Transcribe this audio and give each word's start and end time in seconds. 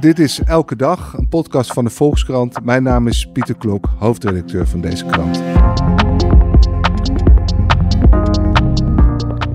Dit 0.00 0.18
is 0.18 0.40
Elke 0.44 0.76
Dag, 0.76 1.14
een 1.16 1.28
podcast 1.28 1.72
van 1.72 1.84
de 1.84 1.90
Volkskrant. 1.90 2.64
Mijn 2.64 2.82
naam 2.82 3.06
is 3.06 3.28
Pieter 3.32 3.54
Klok, 3.54 3.88
hoofdredacteur 3.98 4.66
van 4.66 4.80
deze 4.80 5.04
krant. 5.04 5.42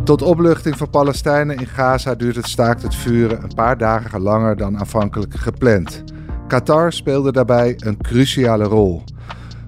Tot 0.03 0.21
opluchting 0.21 0.77
van 0.77 0.89
Palestijnen 0.89 1.57
in 1.57 1.67
Gaza 1.67 2.15
duurt 2.15 2.35
het 2.35 2.47
staakt 2.47 2.81
het 2.81 2.95
vuren 2.95 3.43
een 3.43 3.53
paar 3.55 3.77
dagen 3.77 4.21
langer 4.21 4.57
dan 4.57 4.77
aanvankelijk 4.77 5.35
gepland. 5.35 6.03
Qatar 6.47 6.93
speelde 6.93 7.31
daarbij 7.31 7.73
een 7.77 7.97
cruciale 7.97 8.63
rol. 8.63 9.03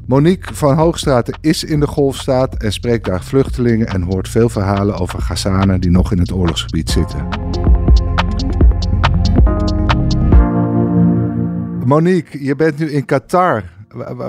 Monique 0.06 0.56
van 0.56 0.76
Hoogstraten 0.76 1.38
is 1.42 1.64
in 1.64 1.80
de 1.80 1.88
golfstaat 1.88 2.56
en 2.56 2.74
spreekt 2.74 3.06
daar 3.06 3.24
vluchtelingen 3.24 3.88
en 3.88 4.02
hoort 4.02 4.30
veel 4.30 4.50
verhalen 4.50 5.00
over 5.00 5.22
Gazanen 5.22 5.82
die 5.82 5.92
nog 5.92 6.12
in 6.12 6.20
het 6.20 6.32
oorlogsgebied 6.32 6.90
zitten. 6.90 7.28
Monique, 11.88 12.44
je 12.44 12.56
bent 12.56 12.80
nu 12.80 12.86
in 12.86 13.06
Qatar. 13.06 13.64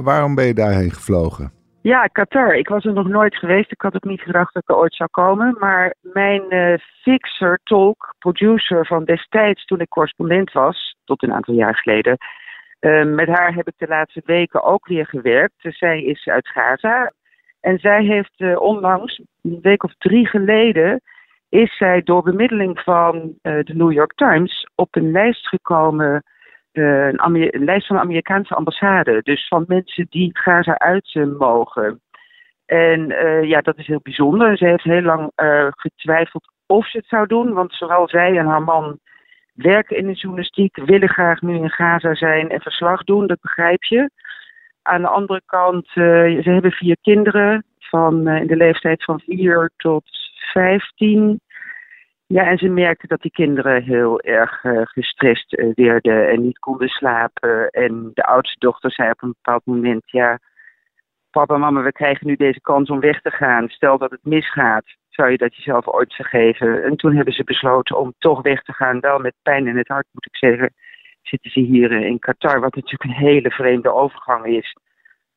waarom 0.03 0.35
ben 0.35 0.47
je 0.47 0.55
daarheen 0.55 0.91
gevlogen? 0.91 1.51
Ja, 1.83 2.07
Qatar. 2.07 2.55
Ik 2.55 2.69
was 2.69 2.85
er 2.85 2.93
nog 2.93 3.09
nooit 3.09 3.37
geweest. 3.37 3.73
Ik 3.73 3.81
had 3.81 3.95
ook 3.95 4.05
niet 4.05 4.21
gedacht 4.21 4.55
dat 4.55 4.63
ik 4.63 4.69
er 4.69 4.77
ooit 4.77 4.95
zou 4.95 5.09
komen. 5.11 5.57
Maar 5.59 5.95
mijn 6.01 6.43
uh, 6.49 6.75
fixer, 7.03 7.61
tolk, 7.65 8.15
producer 8.19 8.87
van 8.87 9.05
destijds 9.05 9.65
toen 9.65 9.81
ik 9.81 9.89
correspondent 9.89 10.53
was, 10.53 10.97
tot 11.05 11.23
een 11.23 11.33
aantal 11.33 11.55
jaar 11.55 11.77
geleden, 11.77 12.17
uh, 12.81 13.05
met 13.05 13.29
haar 13.29 13.55
heb 13.55 13.69
ik 13.69 13.75
de 13.77 13.89
laatste 13.89 14.23
weken 14.25 14.63
ook 14.63 14.87
weer 14.87 15.07
gewerkt. 15.07 15.55
Zij 15.59 16.03
is 16.03 16.27
uit 16.27 16.49
Gaza. 16.49 17.13
En 17.61 17.79
zij 17.79 18.05
heeft 18.05 18.41
uh, 18.41 18.61
onlangs, 18.61 19.23
een 19.43 19.59
week 19.63 19.83
of 19.83 19.95
drie 19.99 20.27
geleden, 20.27 21.01
is 21.49 21.77
zij 21.77 22.03
door 22.03 22.23
bemiddeling 22.23 22.81
van 22.81 23.33
de 23.43 23.75
New 23.75 23.93
York 23.93 24.13
Times 24.15 24.69
op 24.75 24.97
een 24.97 25.11
lijst 25.11 25.49
gekomen 25.49 26.25
een, 26.79 27.55
een, 27.55 27.65
lijst 27.65 27.87
van 27.87 27.97
de 27.97 28.03
Amerikaanse 28.03 28.55
ambassade. 28.55 29.21
Dus 29.23 29.49
van 29.49 29.65
mensen 29.67 30.07
die 30.11 30.31
Gaza 30.33 30.79
uit 30.79 31.15
mogen. 31.39 32.01
En 32.67 33.11
uh, 33.11 33.43
ja, 33.43 33.61
dat 33.61 33.79
is 33.79 33.87
heel 33.87 34.01
bijzonder. 34.03 34.57
Ze 34.57 34.65
heeft 34.65 34.83
heel 34.83 35.03
lang 35.03 35.33
getwijfeld 35.77 36.53
of 36.67 36.89
ze 36.91 36.97
het 36.97 37.07
zou 37.07 37.27
doen. 37.27 37.53
Want 37.53 37.73
zowel 37.73 38.09
zij 38.09 38.39
en 38.39 38.47
haar 38.47 38.63
man 38.63 38.99
werken 39.55 39.97
in 39.97 40.07
de 40.07 40.13
journalistiek, 40.13 40.77
willen 40.77 41.09
graag 41.09 41.41
nu 41.41 41.55
in 41.55 41.71
Gaza 41.71 42.15
zijn 42.15 42.51
en 42.51 42.61
verslag 42.61 43.05
doen, 43.05 43.27
dat 43.27 43.41
begrijp 43.41 43.85
je. 43.85 44.11
Aan 44.83 45.03
de 45.03 45.09
andere 45.09 45.43
kant, 45.47 45.89
ze 45.93 46.41
hebben 46.43 46.71
vier 46.71 46.97
kinderen 47.03 47.65
van 47.79 48.29
in 48.29 48.47
de 48.47 48.57
leeftijd 48.57 49.05
van 49.05 49.21
4 49.21 49.71
tot 49.77 50.05
15. 50.53 51.41
Ja, 52.29 52.47
en 52.47 52.59
ze 52.59 52.69
merkte 52.69 53.07
dat 53.07 53.21
die 53.21 53.31
kinderen 53.31 53.83
heel 53.83 54.21
erg 54.21 54.65
uh, 54.65 54.81
gestrest 54.85 55.53
uh, 55.53 55.75
werden 55.75 56.29
en 56.29 56.43
niet 56.43 56.59
konden 56.59 56.89
slapen. 56.89 57.71
En 57.71 58.11
de 58.15 58.25
oudste 58.25 58.59
dochter 58.59 58.93
zei 58.93 59.11
op 59.11 59.23
een 59.23 59.35
bepaald 59.43 59.67
moment: 59.67 60.11
Ja, 60.11 60.39
papa 61.31 61.55
en 61.55 61.61
mama, 61.61 61.83
we 61.83 61.93
krijgen 61.93 62.27
nu 62.27 62.37
deze 62.37 62.61
kans 62.61 62.91
om 62.91 63.01
weg 63.01 63.21
te 63.21 63.31
gaan. 63.31 63.69
Stel 63.69 63.99
dat 63.99 64.11
het 64.11 64.25
misgaat, 64.25 64.85
zou 65.09 65.31
je 65.31 65.37
dat 65.37 65.57
jezelf 65.57 65.87
ooit 65.87 66.15
vergeven? 66.15 66.85
En 66.85 66.97
toen 66.97 67.15
hebben 67.17 67.35
ze 67.35 67.45
besloten 67.45 67.99
om 67.99 68.15
toch 68.19 68.43
weg 68.43 68.63
te 68.63 68.73
gaan. 68.73 69.01
Wel 69.01 69.19
met 69.19 69.35
pijn 69.43 69.67
in 69.67 69.77
het 69.77 69.89
hart, 69.89 70.07
moet 70.13 70.27
ik 70.27 70.37
zeggen. 70.37 70.75
Zitten 71.23 71.51
ze 71.51 71.61
hier 71.61 71.93
uh, 71.93 72.07
in 72.07 72.19
Qatar, 72.19 72.61
wat 72.61 72.75
natuurlijk 72.75 73.05
een 73.05 73.27
hele 73.27 73.51
vreemde 73.51 73.93
overgang 73.93 74.47
is. 74.47 74.77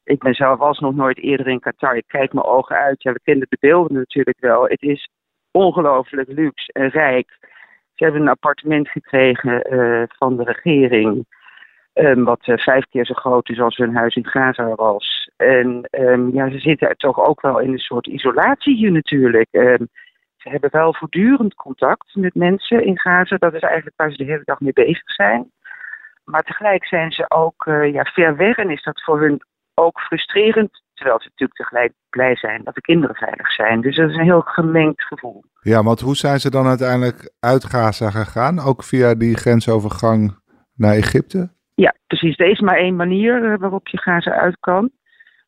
Ik 0.03 0.19
ben 0.19 0.33
zelf 0.33 0.59
was 0.59 0.79
nog 0.79 0.95
nooit 0.95 1.17
eerder 1.17 1.47
in 1.47 1.59
Qatar. 1.59 1.95
Ik 1.95 2.07
kijk 2.07 2.33
mijn 2.33 2.45
ogen 2.45 2.75
uit. 2.75 3.03
Ja, 3.03 3.11
we 3.11 3.19
kennen 3.23 3.47
de 3.49 3.57
beelden 3.59 3.97
natuurlijk 3.97 4.39
wel. 4.39 4.63
Het 4.63 4.81
is 4.81 5.09
ongelooflijk 5.51 6.29
luxe 6.31 6.73
en 6.73 6.89
rijk. 6.89 7.37
Ze 7.93 8.03
hebben 8.03 8.21
een 8.21 8.27
appartement 8.27 8.89
gekregen 8.89 9.73
uh, 9.73 10.03
van 10.07 10.37
de 10.37 10.43
regering. 10.43 11.25
Um, 11.93 12.23
wat 12.23 12.47
uh, 12.47 12.57
vijf 12.57 12.85
keer 12.89 13.05
zo 13.05 13.13
groot 13.13 13.49
is 13.49 13.59
als 13.59 13.77
hun 13.77 13.95
huis 13.95 14.15
in 14.15 14.27
Gaza 14.27 14.75
was. 14.75 15.29
En 15.37 15.87
um, 15.91 16.33
ja, 16.33 16.49
ze 16.49 16.59
zitten 16.59 16.97
toch 16.97 17.19
ook 17.19 17.41
wel 17.41 17.59
in 17.59 17.71
een 17.71 17.79
soort 17.79 18.07
isolatie 18.07 18.75
hier 18.75 18.91
natuurlijk. 18.91 19.47
Um, 19.51 19.87
ze 20.37 20.49
hebben 20.49 20.69
wel 20.71 20.93
voortdurend 20.93 21.53
contact 21.53 22.15
met 22.15 22.35
mensen 22.35 22.83
in 22.83 22.99
Gaza. 22.99 23.35
Dat 23.37 23.53
is 23.53 23.61
eigenlijk 23.61 23.97
waar 23.97 24.11
ze 24.11 24.17
de 24.17 24.31
hele 24.31 24.41
dag 24.43 24.59
mee 24.59 24.73
bezig 24.73 25.11
zijn. 25.11 25.51
Maar 26.23 26.43
tegelijk 26.43 26.85
zijn 26.85 27.11
ze 27.11 27.25
ook 27.29 27.65
uh, 27.65 27.93
ja, 27.93 28.03
ver 28.03 28.35
weg 28.35 28.57
en 28.57 28.69
is 28.69 28.83
dat 28.83 29.03
voor 29.03 29.19
hun 29.19 29.41
ook 29.73 29.99
frustrerend 29.99 30.81
Terwijl 31.01 31.21
ze 31.21 31.29
natuurlijk 31.29 31.59
tegelijk 31.59 31.93
blij 32.09 32.35
zijn 32.35 32.63
dat 32.63 32.75
de 32.75 32.81
kinderen 32.81 33.15
veilig 33.15 33.51
zijn. 33.51 33.81
Dus 33.81 33.95
dat 33.95 34.09
is 34.09 34.15
een 34.15 34.23
heel 34.23 34.41
gemengd 34.41 35.03
gevoel. 35.03 35.43
Ja, 35.61 35.83
want 35.83 35.99
hoe 35.99 36.15
zijn 36.15 36.39
ze 36.39 36.49
dan 36.49 36.67
uiteindelijk 36.67 37.33
uit 37.39 37.63
Gaza 37.63 38.09
gegaan? 38.09 38.59
Ook 38.59 38.83
via 38.83 39.15
die 39.15 39.37
grensovergang 39.37 40.37
naar 40.75 40.93
Egypte? 40.93 41.49
Ja, 41.75 41.95
precies. 42.07 42.37
Er 42.37 42.49
is 42.49 42.59
maar 42.59 42.77
één 42.77 42.95
manier 42.95 43.51
eh, 43.51 43.59
waarop 43.59 43.87
je 43.87 43.97
Gaza 43.97 44.31
uit 44.31 44.57
kan. 44.59 44.89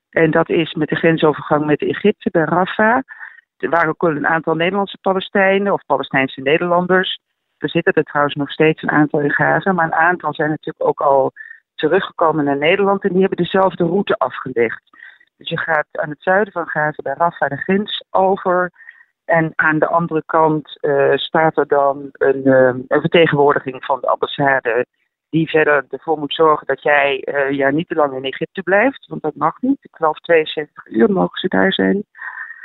En 0.09 0.31
dat 0.31 0.49
is 0.49 0.73
met 0.73 0.89
de 0.89 0.95
grensovergang 0.95 1.65
met 1.65 1.81
Egypte 1.81 2.29
bij 2.31 2.43
Rafah. 2.43 3.01
Er 3.57 3.69
waren 3.69 3.89
ook 3.89 4.03
een 4.03 4.27
aantal 4.27 4.55
Nederlandse 4.55 4.97
Palestijnen 5.01 5.73
of 5.73 5.85
Palestijnse 5.85 6.41
Nederlanders. 6.41 7.19
Er 7.57 7.69
zitten 7.69 7.93
er 7.93 8.03
trouwens 8.03 8.35
nog 8.35 8.51
steeds 8.51 8.81
een 8.81 8.91
aantal 8.91 9.19
in 9.19 9.31
Gaza. 9.31 9.71
Maar 9.71 9.85
een 9.85 9.93
aantal 10.09 10.33
zijn 10.33 10.49
natuurlijk 10.49 10.87
ook 10.87 11.01
al 11.01 11.31
teruggekomen 11.75 12.45
naar 12.45 12.57
Nederland. 12.57 13.03
En 13.03 13.09
die 13.09 13.19
hebben 13.19 13.37
dezelfde 13.37 13.83
route 13.83 14.15
afgelegd. 14.17 14.81
Dus 15.37 15.49
je 15.49 15.57
gaat 15.59 15.87
aan 15.91 16.09
het 16.09 16.21
zuiden 16.21 16.53
van 16.53 16.67
Gaza 16.67 17.01
bij 17.01 17.13
Rafah 17.17 17.49
de 17.49 17.57
grens 17.57 18.03
over. 18.09 18.71
En 19.25 19.51
aan 19.55 19.79
de 19.79 19.87
andere 19.87 20.23
kant 20.25 20.77
uh, 20.81 21.15
staat 21.15 21.57
er 21.57 21.67
dan 21.67 22.09
een, 22.11 22.47
uh, 22.47 22.65
een, 22.87 23.01
vertegenwoordiging 23.01 23.85
van 23.85 23.99
de 24.01 24.07
ambassade. 24.07 24.85
Die 25.29 25.49
verder 25.49 25.85
ervoor 25.89 26.17
moet 26.17 26.33
zorgen 26.33 26.67
dat 26.67 26.81
jij 26.81 27.27
uh, 27.33 27.51
ja, 27.51 27.69
niet 27.69 27.87
te 27.87 27.95
lang 27.95 28.15
in 28.15 28.23
Egypte 28.23 28.63
blijft. 28.63 29.07
Want 29.07 29.21
dat 29.21 29.35
mag 29.35 29.61
niet. 29.61 29.77
Ik 29.81 29.95
geloof 29.95 30.19
72 30.19 30.85
uur 30.85 31.11
mogen 31.11 31.39
ze 31.39 31.47
daar 31.47 31.73
zijn. 31.73 32.03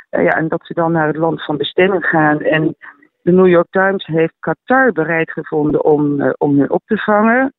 ja, 0.09 0.31
en 0.31 0.47
dat 0.47 0.65
ze 0.65 0.73
dan 0.73 0.91
naar 0.91 1.07
het 1.07 1.15
land 1.15 1.45
van 1.45 1.57
bestemming 1.57 2.05
gaan. 2.05 2.41
En 2.41 2.75
de 3.21 3.31
New 3.31 3.47
York 3.47 3.67
Times 3.69 4.05
heeft 4.05 4.33
Qatar 4.39 4.91
bereid 4.91 5.31
gevonden 5.31 5.83
om, 5.83 6.33
om 6.37 6.59
hen 6.59 6.69
op 6.69 6.81
te 6.85 6.97
vangen. 6.97 7.53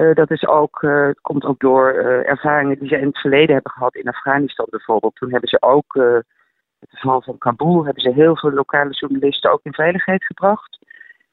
Uh, 0.00 0.14
dat 0.14 0.30
is 0.30 0.46
ook, 0.46 0.82
uh, 0.82 1.10
komt 1.20 1.44
ook 1.44 1.60
door 1.60 1.94
uh, 1.94 2.28
ervaringen 2.28 2.78
die 2.78 2.88
ze 2.88 2.98
in 2.98 3.06
het 3.06 3.18
verleden 3.18 3.54
hebben 3.54 3.72
gehad 3.72 3.94
in 3.94 4.08
Afghanistan 4.08 4.66
bijvoorbeeld. 4.70 5.14
Toen 5.14 5.30
hebben 5.30 5.48
ze 5.48 5.62
ook, 5.62 5.94
het 6.78 6.90
geval 6.90 7.22
van 7.22 7.38
Kabul, 7.38 7.84
hebben 7.84 8.02
ze 8.02 8.12
heel 8.12 8.36
veel 8.36 8.52
lokale 8.52 8.90
journalisten 8.90 9.52
ook 9.52 9.60
in 9.62 9.72
veiligheid 9.72 10.24
gebracht. 10.24 10.78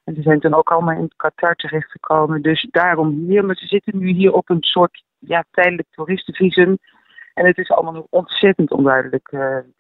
En 0.04 0.16
ze 0.16 0.22
zijn 0.22 0.40
toen 0.40 0.54
ook 0.54 0.72
allemaal 0.72 0.98
in 0.98 1.12
Qatar 1.16 1.56
terechtgekomen. 1.56 2.42
Dus 2.42 2.68
daarom 2.72 3.10
hier, 3.10 3.46
maar 3.46 3.56
ze 3.56 3.68
zitten 3.68 3.98
nu 3.98 4.08
hier 4.08 4.34
op 4.34 4.50
een 4.50 4.64
soort 4.64 5.04
ja, 5.20 5.44
tijdelijk 5.52 5.88
toeristenvisum. 5.92 6.78
En 7.34 7.46
het 7.46 7.58
is 7.58 7.70
allemaal 7.70 7.94
nog 7.94 8.06
ontzettend 8.10 8.72
onduidelijk 8.72 9.30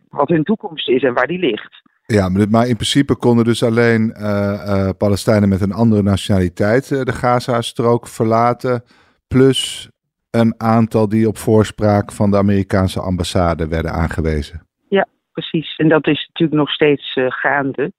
wat 0.09 0.29
hun 0.29 0.43
toekomst 0.43 0.89
is 0.89 1.03
en 1.03 1.13
waar 1.13 1.27
die 1.27 1.39
ligt. 1.39 1.81
Ja, 2.13 2.29
maar 2.29 2.67
in 2.67 2.75
principe 2.75 3.15
konden 3.15 3.45
dus 3.45 3.63
alleen 3.63 4.13
uh, 4.17 4.23
uh, 4.23 4.89
Palestijnen 4.97 5.49
met 5.49 5.61
een 5.61 5.71
andere 5.71 6.01
nationaliteit 6.01 6.89
uh, 6.89 7.01
de 7.01 7.11
Gaza-strook 7.11 8.07
verlaten. 8.07 8.83
Plus 9.27 9.89
een 10.31 10.53
aantal 10.57 11.09
die 11.09 11.27
op 11.27 11.37
voorspraak 11.37 12.11
van 12.11 12.31
de 12.31 12.37
Amerikaanse 12.37 12.99
ambassade 12.99 13.67
werden 13.67 13.91
aangewezen. 13.91 14.61
Ja, 14.89 15.07
precies. 15.31 15.75
En 15.75 15.89
dat 15.89 16.07
is 16.07 16.27
natuurlijk 16.27 16.59
nog 16.59 16.69
steeds 16.69 17.19
gaande. 17.27 17.91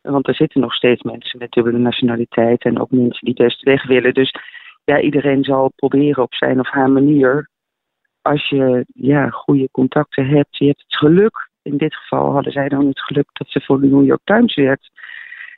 Want 0.00 0.28
er 0.28 0.34
zitten 0.34 0.60
nog 0.60 0.74
steeds 0.74 1.02
mensen 1.02 1.38
met 1.38 1.52
dubbele 1.52 1.78
nationaliteit 1.78 2.62
en 2.64 2.80
ook 2.80 2.90
mensen 2.90 3.26
die 3.26 3.34
best 3.34 3.62
weg 3.62 3.86
willen. 3.86 4.14
Dus 4.14 4.34
ja, 4.84 5.00
iedereen 5.00 5.44
zal 5.44 5.72
proberen 5.76 6.22
op 6.22 6.34
zijn 6.34 6.60
of 6.60 6.68
haar 6.68 6.90
manier. 6.90 7.48
Als 8.22 8.48
je 8.48 8.84
ja, 8.94 9.28
goede 9.28 9.68
contacten 9.70 10.26
hebt, 10.26 10.56
je 10.56 10.66
hebt 10.66 10.82
het 10.86 10.96
geluk 10.96 11.50
in 11.62 11.76
dit 11.76 11.94
geval 11.94 12.32
hadden 12.32 12.52
zij 12.52 12.68
dan 12.68 12.86
het 12.86 13.00
geluk 13.00 13.28
dat 13.32 13.48
ze 13.48 13.60
voor 13.60 13.80
de 13.80 13.86
New 13.86 14.04
York 14.04 14.20
Times 14.24 14.54
werkt. 14.54 14.90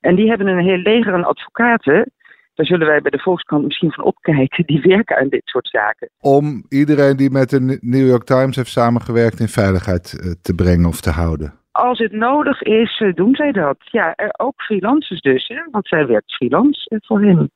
En 0.00 0.14
die 0.14 0.28
hebben 0.28 0.46
een 0.46 0.64
heel 0.64 0.78
leger 0.78 1.14
aan 1.14 1.24
advocaten. 1.24 2.12
Daar 2.54 2.66
zullen 2.66 2.86
wij 2.86 3.00
bij 3.00 3.10
de 3.10 3.18
Volkskrant 3.18 3.64
misschien 3.64 3.92
van 3.92 4.04
opkijken. 4.04 4.66
Die 4.66 4.80
werken 4.80 5.16
aan 5.16 5.28
dit 5.28 5.42
soort 5.44 5.68
zaken. 5.68 6.10
Om 6.20 6.64
iedereen 6.68 7.16
die 7.16 7.30
met 7.30 7.50
de 7.50 7.78
New 7.80 8.06
York 8.06 8.24
Times 8.24 8.56
heeft 8.56 8.70
samengewerkt 8.70 9.40
in 9.40 9.48
veiligheid 9.48 10.20
eh, 10.20 10.30
te 10.42 10.54
brengen 10.54 10.86
of 10.86 11.00
te 11.00 11.10
houden. 11.10 11.54
Als 11.72 11.98
het 11.98 12.12
nodig 12.12 12.62
is, 12.62 13.00
eh, 13.00 13.14
doen 13.14 13.34
zij 13.34 13.52
dat. 13.52 13.76
Ja, 13.78 14.14
ook 14.36 14.62
freelancers 14.62 15.20
dus. 15.20 15.48
Hè? 15.48 15.60
Want 15.70 15.88
zij 15.88 16.06
werkt 16.06 16.34
freelance 16.34 16.88
eh, 16.88 16.98
voor 17.02 17.20
hen. 17.20 17.50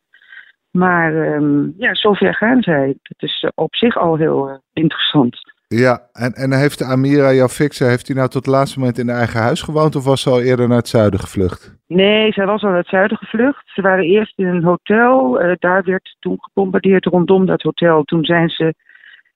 Maar 0.71 1.15
um, 1.15 1.75
ja, 1.77 1.95
zover 1.95 2.35
gaan 2.35 2.63
zij. 2.63 2.97
Dat 3.03 3.23
is 3.29 3.51
op 3.55 3.75
zich 3.75 3.97
al 3.97 4.17
heel 4.17 4.63
interessant. 4.73 5.39
Ja, 5.69 6.09
en, 6.13 6.33
en 6.33 6.53
heeft 6.53 6.83
Amira, 6.83 7.33
jouw 7.33 7.49
fixer, 7.49 7.89
heeft 7.89 8.07
hij 8.07 8.17
nou 8.17 8.29
tot 8.29 8.47
het 8.47 8.55
laatste 8.55 8.79
moment 8.79 8.99
in 8.99 9.09
eigen 9.09 9.41
huis 9.41 9.63
gewoond 9.63 9.97
of 9.97 10.05
was 10.05 10.23
ze 10.23 10.31
al 10.31 10.41
eerder 10.41 10.69
naar 10.69 10.77
het 10.77 10.89
zuiden 10.89 11.21
gevlucht? 11.21 11.77
Nee, 11.87 12.33
zij 12.33 12.47
was 12.47 12.63
al 12.63 12.69
naar 12.69 12.79
het 12.79 12.89
zuiden 12.89 13.17
gevlucht. 13.17 13.69
Ze 13.69 13.83
waren 13.83 14.05
eerst 14.05 14.39
in 14.39 14.47
een 14.47 14.65
hotel. 14.65 15.43
Uh, 15.43 15.53
daar 15.59 15.85
werd 15.85 16.17
toen 16.19 16.37
gebombardeerd 16.41 17.05
rondom 17.05 17.47
dat 17.47 17.63
hotel. 17.63 18.05
Toen 18.05 18.25
zijn 18.25 18.49
ze 18.49 18.75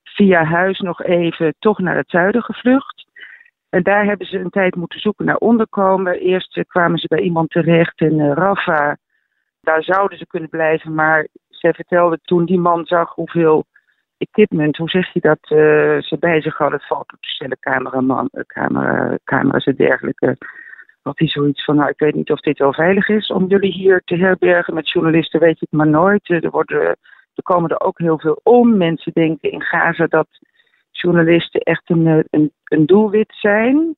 via 0.04 0.44
huis 0.44 0.78
nog 0.78 1.02
even 1.02 1.54
toch 1.58 1.78
naar 1.78 1.96
het 1.96 2.10
zuiden 2.10 2.42
gevlucht. 2.42 3.06
En 3.68 3.82
daar 3.82 4.04
hebben 4.04 4.26
ze 4.26 4.38
een 4.38 4.50
tijd 4.50 4.74
moeten 4.74 5.00
zoeken 5.00 5.24
naar 5.24 5.36
onderkomen. 5.36 6.20
Eerst 6.20 6.56
uh, 6.56 6.64
kwamen 6.68 6.98
ze 6.98 7.06
bij 7.08 7.20
iemand 7.20 7.50
terecht 7.50 8.00
in 8.00 8.18
uh, 8.18 8.32
Rafah. 8.34 8.92
Daar 9.60 9.82
zouden 9.82 10.18
ze 10.18 10.26
kunnen 10.26 10.48
blijven, 10.48 10.94
maar 10.94 11.26
zij 11.48 11.72
vertelde 11.72 12.18
toen 12.22 12.44
die 12.44 12.58
man 12.58 12.86
zag 12.86 13.14
hoeveel 13.14 13.64
equipment, 14.22 14.76
hoe 14.76 14.90
zeg 14.90 15.12
je 15.12 15.20
dat, 15.20 15.38
uh, 15.42 15.58
ze 16.02 16.16
bij 16.20 16.40
zich 16.40 16.56
hadden, 16.56 16.80
fototoestellen, 16.80 17.58
cameraman, 17.60 18.30
camera, 18.46 19.18
camera's 19.24 19.64
en 19.64 19.76
dergelijke. 19.76 20.36
Had 21.02 21.18
hij 21.18 21.28
zoiets 21.28 21.64
van, 21.64 21.76
nou 21.76 21.88
ik 21.88 21.98
weet 21.98 22.14
niet 22.14 22.30
of 22.30 22.40
dit 22.40 22.58
wel 22.58 22.72
veilig 22.72 23.08
is 23.08 23.26
om 23.26 23.46
jullie 23.46 23.72
hier 23.72 24.02
te 24.04 24.16
herbergen 24.16 24.74
met 24.74 24.90
journalisten, 24.90 25.40
weet 25.40 25.58
je 25.58 25.66
het 25.70 25.78
maar 25.78 25.88
nooit. 25.88 26.30
Er, 26.30 26.50
worden, 26.50 26.80
er 27.34 27.42
komen 27.42 27.70
er 27.70 27.80
ook 27.80 27.98
heel 27.98 28.18
veel 28.18 28.40
om. 28.42 28.76
Mensen 28.76 29.12
denken 29.12 29.50
in 29.50 29.62
Gaza 29.62 30.06
dat 30.06 30.28
journalisten 30.90 31.60
echt 31.60 31.90
een, 31.90 32.24
een, 32.30 32.52
een 32.64 32.86
doelwit 32.86 33.32
zijn. 33.40 33.96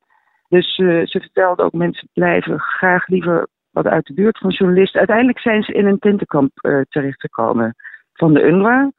Dus 0.49 0.75
ze 0.75 1.19
vertelde 1.21 1.63
ook, 1.63 1.73
mensen 1.73 2.09
blijven 2.13 2.59
graag 2.59 3.07
liever 3.07 3.47
wat 3.71 3.85
uit 3.85 4.05
de 4.05 4.13
buurt 4.13 4.37
van 4.37 4.49
journalisten. 4.49 4.99
Uiteindelijk 4.99 5.39
zijn 5.39 5.63
ze 5.63 5.73
in 5.73 5.85
een 5.85 5.99
tentenkamp 5.99 6.51
terechtgekomen 6.89 7.75
van 8.13 8.33
de 8.33 8.41
UNRWA. 8.41 8.91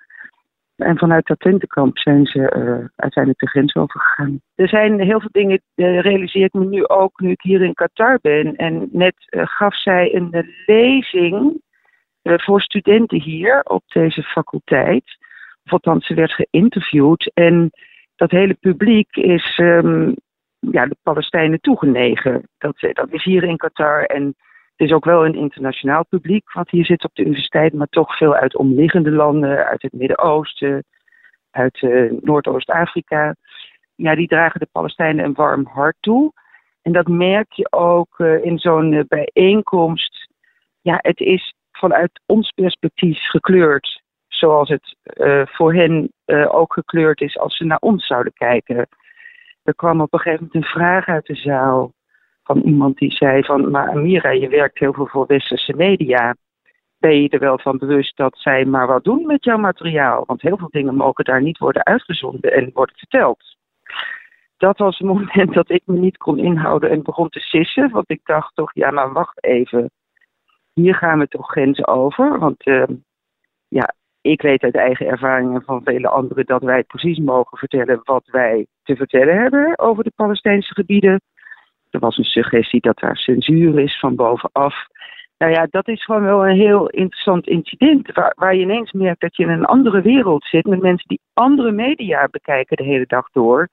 En 0.76 0.98
vanuit 0.98 1.26
dat 1.26 1.40
tentenkamp 1.40 1.98
zijn 1.98 2.26
ze 2.26 2.38
uh, 2.38 2.88
uiteindelijk 2.96 3.38
de 3.38 3.48
grens 3.48 3.74
overgegaan. 3.74 4.40
Er 4.54 4.68
zijn 4.68 5.00
heel 5.00 5.20
veel 5.20 5.30
dingen, 5.32 5.60
uh, 5.74 6.00
realiseer 6.00 6.44
ik 6.44 6.52
me 6.52 6.64
nu 6.64 6.86
ook, 6.86 7.20
nu 7.20 7.30
ik 7.30 7.40
hier 7.40 7.62
in 7.62 7.74
Qatar 7.74 8.18
ben. 8.22 8.56
En 8.56 8.88
net 8.92 9.14
gaf 9.30 9.76
zij 9.76 10.14
een 10.14 10.52
lezing 10.66 11.62
voor 12.22 12.60
studenten 12.60 13.20
hier 13.20 13.60
op 13.62 13.82
deze 13.86 14.22
faculteit. 14.22 15.16
Of 15.64 15.72
althans, 15.72 16.06
ze 16.06 16.14
werd 16.14 16.32
geïnterviewd. 16.32 17.30
En 17.34 17.70
dat 18.16 18.30
hele 18.30 18.54
publiek 18.54 19.16
is 19.16 19.58
um, 19.58 20.14
ja, 20.58 20.86
de 20.86 20.96
Palestijnen 21.02 21.60
toegenegen. 21.60 22.48
Dat, 22.58 22.76
dat 22.92 23.12
is 23.12 23.24
hier 23.24 23.42
in 23.42 23.56
Qatar. 23.56 24.04
En 24.04 24.34
het 24.76 24.88
is 24.88 24.94
ook 24.94 25.04
wel 25.04 25.24
een 25.24 25.34
internationaal 25.34 26.06
publiek 26.06 26.52
wat 26.52 26.70
hier 26.70 26.84
zit 26.84 27.04
op 27.04 27.14
de 27.14 27.22
universiteit, 27.22 27.72
maar 27.72 27.86
toch 27.86 28.16
veel 28.16 28.34
uit 28.34 28.56
omliggende 28.56 29.10
landen, 29.10 29.66
uit 29.66 29.82
het 29.82 29.92
Midden-Oosten, 29.92 30.84
uit 31.50 31.82
uh, 31.82 32.12
Noordoost-Afrika. 32.20 33.34
Ja, 33.94 34.14
die 34.14 34.28
dragen 34.28 34.60
de 34.60 34.68
Palestijnen 34.72 35.24
een 35.24 35.34
warm 35.34 35.66
hart 35.66 35.96
toe. 36.00 36.32
En 36.82 36.92
dat 36.92 37.08
merk 37.08 37.52
je 37.52 37.72
ook 37.72 38.18
uh, 38.18 38.44
in 38.44 38.58
zo'n 38.58 38.92
uh, 38.92 39.02
bijeenkomst. 39.08 40.28
Ja, 40.80 40.98
het 41.02 41.20
is 41.20 41.54
vanuit 41.72 42.20
ons 42.26 42.50
perspectief 42.50 43.18
gekleurd 43.18 44.02
zoals 44.28 44.68
het 44.68 44.96
voor 45.44 45.74
hen 45.74 46.12
ook 46.48 46.72
gekleurd 46.72 47.20
is 47.20 47.38
als 47.38 47.56
ze 47.56 47.64
naar 47.64 47.78
ons 47.80 48.06
zouden 48.06 48.32
kijken. 48.32 48.88
Er 49.62 49.74
kwam 49.74 50.00
op 50.00 50.12
een 50.12 50.18
gegeven 50.18 50.44
moment 50.44 50.64
een 50.64 50.70
vraag 50.70 51.06
uit 51.06 51.26
de 51.26 51.34
zaal 51.34 51.92
van 52.46 52.60
iemand 52.60 52.98
die 52.98 53.12
zei 53.12 53.44
van, 53.44 53.70
maar 53.70 53.88
Amira, 53.88 54.30
je 54.30 54.48
werkt 54.48 54.78
heel 54.78 54.92
veel 54.92 55.06
voor 55.06 55.26
westerse 55.26 55.74
media. 55.76 56.36
Ben 56.98 57.22
je 57.22 57.28
er 57.28 57.38
wel 57.38 57.58
van 57.58 57.78
bewust 57.78 58.16
dat 58.16 58.38
zij 58.38 58.64
maar 58.64 58.86
wat 58.86 59.04
doen 59.04 59.26
met 59.26 59.44
jouw 59.44 59.58
materiaal? 59.58 60.24
Want 60.26 60.42
heel 60.42 60.56
veel 60.56 60.70
dingen 60.70 60.94
mogen 60.94 61.24
daar 61.24 61.42
niet 61.42 61.58
worden 61.58 61.84
uitgezonden 61.84 62.52
en 62.52 62.70
worden 62.72 62.96
verteld. 62.96 63.56
Dat 64.56 64.78
was 64.78 64.98
het 64.98 65.06
moment 65.16 65.54
dat 65.54 65.70
ik 65.70 65.82
me 65.84 65.98
niet 65.98 66.16
kon 66.16 66.38
inhouden 66.38 66.90
en 66.90 67.02
begon 67.02 67.28
te 67.28 67.40
sissen. 67.40 67.90
Want 67.90 68.10
ik 68.10 68.20
dacht 68.24 68.54
toch, 68.54 68.74
ja, 68.74 68.90
maar 68.90 69.12
wacht 69.12 69.44
even. 69.44 69.90
Hier 70.72 70.94
gaan 70.94 71.18
we 71.18 71.28
toch 71.28 71.50
grenzen 71.50 71.86
over. 71.86 72.38
Want 72.38 72.66
uh, 72.66 72.84
ja, 73.68 73.94
ik 74.20 74.42
weet 74.42 74.62
uit 74.62 74.74
eigen 74.74 75.06
ervaringen 75.06 75.62
van 75.62 75.82
vele 75.84 76.08
anderen 76.08 76.46
dat 76.46 76.62
wij 76.62 76.84
precies 76.84 77.18
mogen 77.18 77.58
vertellen 77.58 78.00
wat 78.02 78.26
wij 78.26 78.66
te 78.82 78.96
vertellen 78.96 79.38
hebben 79.38 79.78
over 79.78 80.04
de 80.04 80.12
Palestijnse 80.16 80.74
gebieden. 80.74 81.20
Er 81.96 82.02
was 82.02 82.18
een 82.18 82.24
suggestie 82.24 82.80
dat 82.80 82.98
daar 82.98 83.16
censuur 83.16 83.78
is 83.78 83.98
van 83.98 84.14
bovenaf. 84.14 84.74
Nou 85.38 85.52
ja, 85.52 85.66
dat 85.70 85.88
is 85.88 86.04
gewoon 86.04 86.22
wel 86.22 86.46
een 86.46 86.56
heel 86.56 86.88
interessant 86.88 87.46
incident. 87.46 88.12
Waar, 88.12 88.32
waar 88.36 88.54
je 88.54 88.62
ineens 88.62 88.92
merkt 88.92 89.20
dat 89.20 89.36
je 89.36 89.42
in 89.42 89.48
een 89.48 89.64
andere 89.64 90.02
wereld 90.02 90.44
zit 90.44 90.66
met 90.66 90.80
mensen 90.80 91.08
die 91.08 91.20
andere 91.34 91.72
media 91.72 92.28
bekijken 92.30 92.76
de 92.76 92.82
hele 92.82 93.06
dag 93.06 93.30
door. 93.32 93.68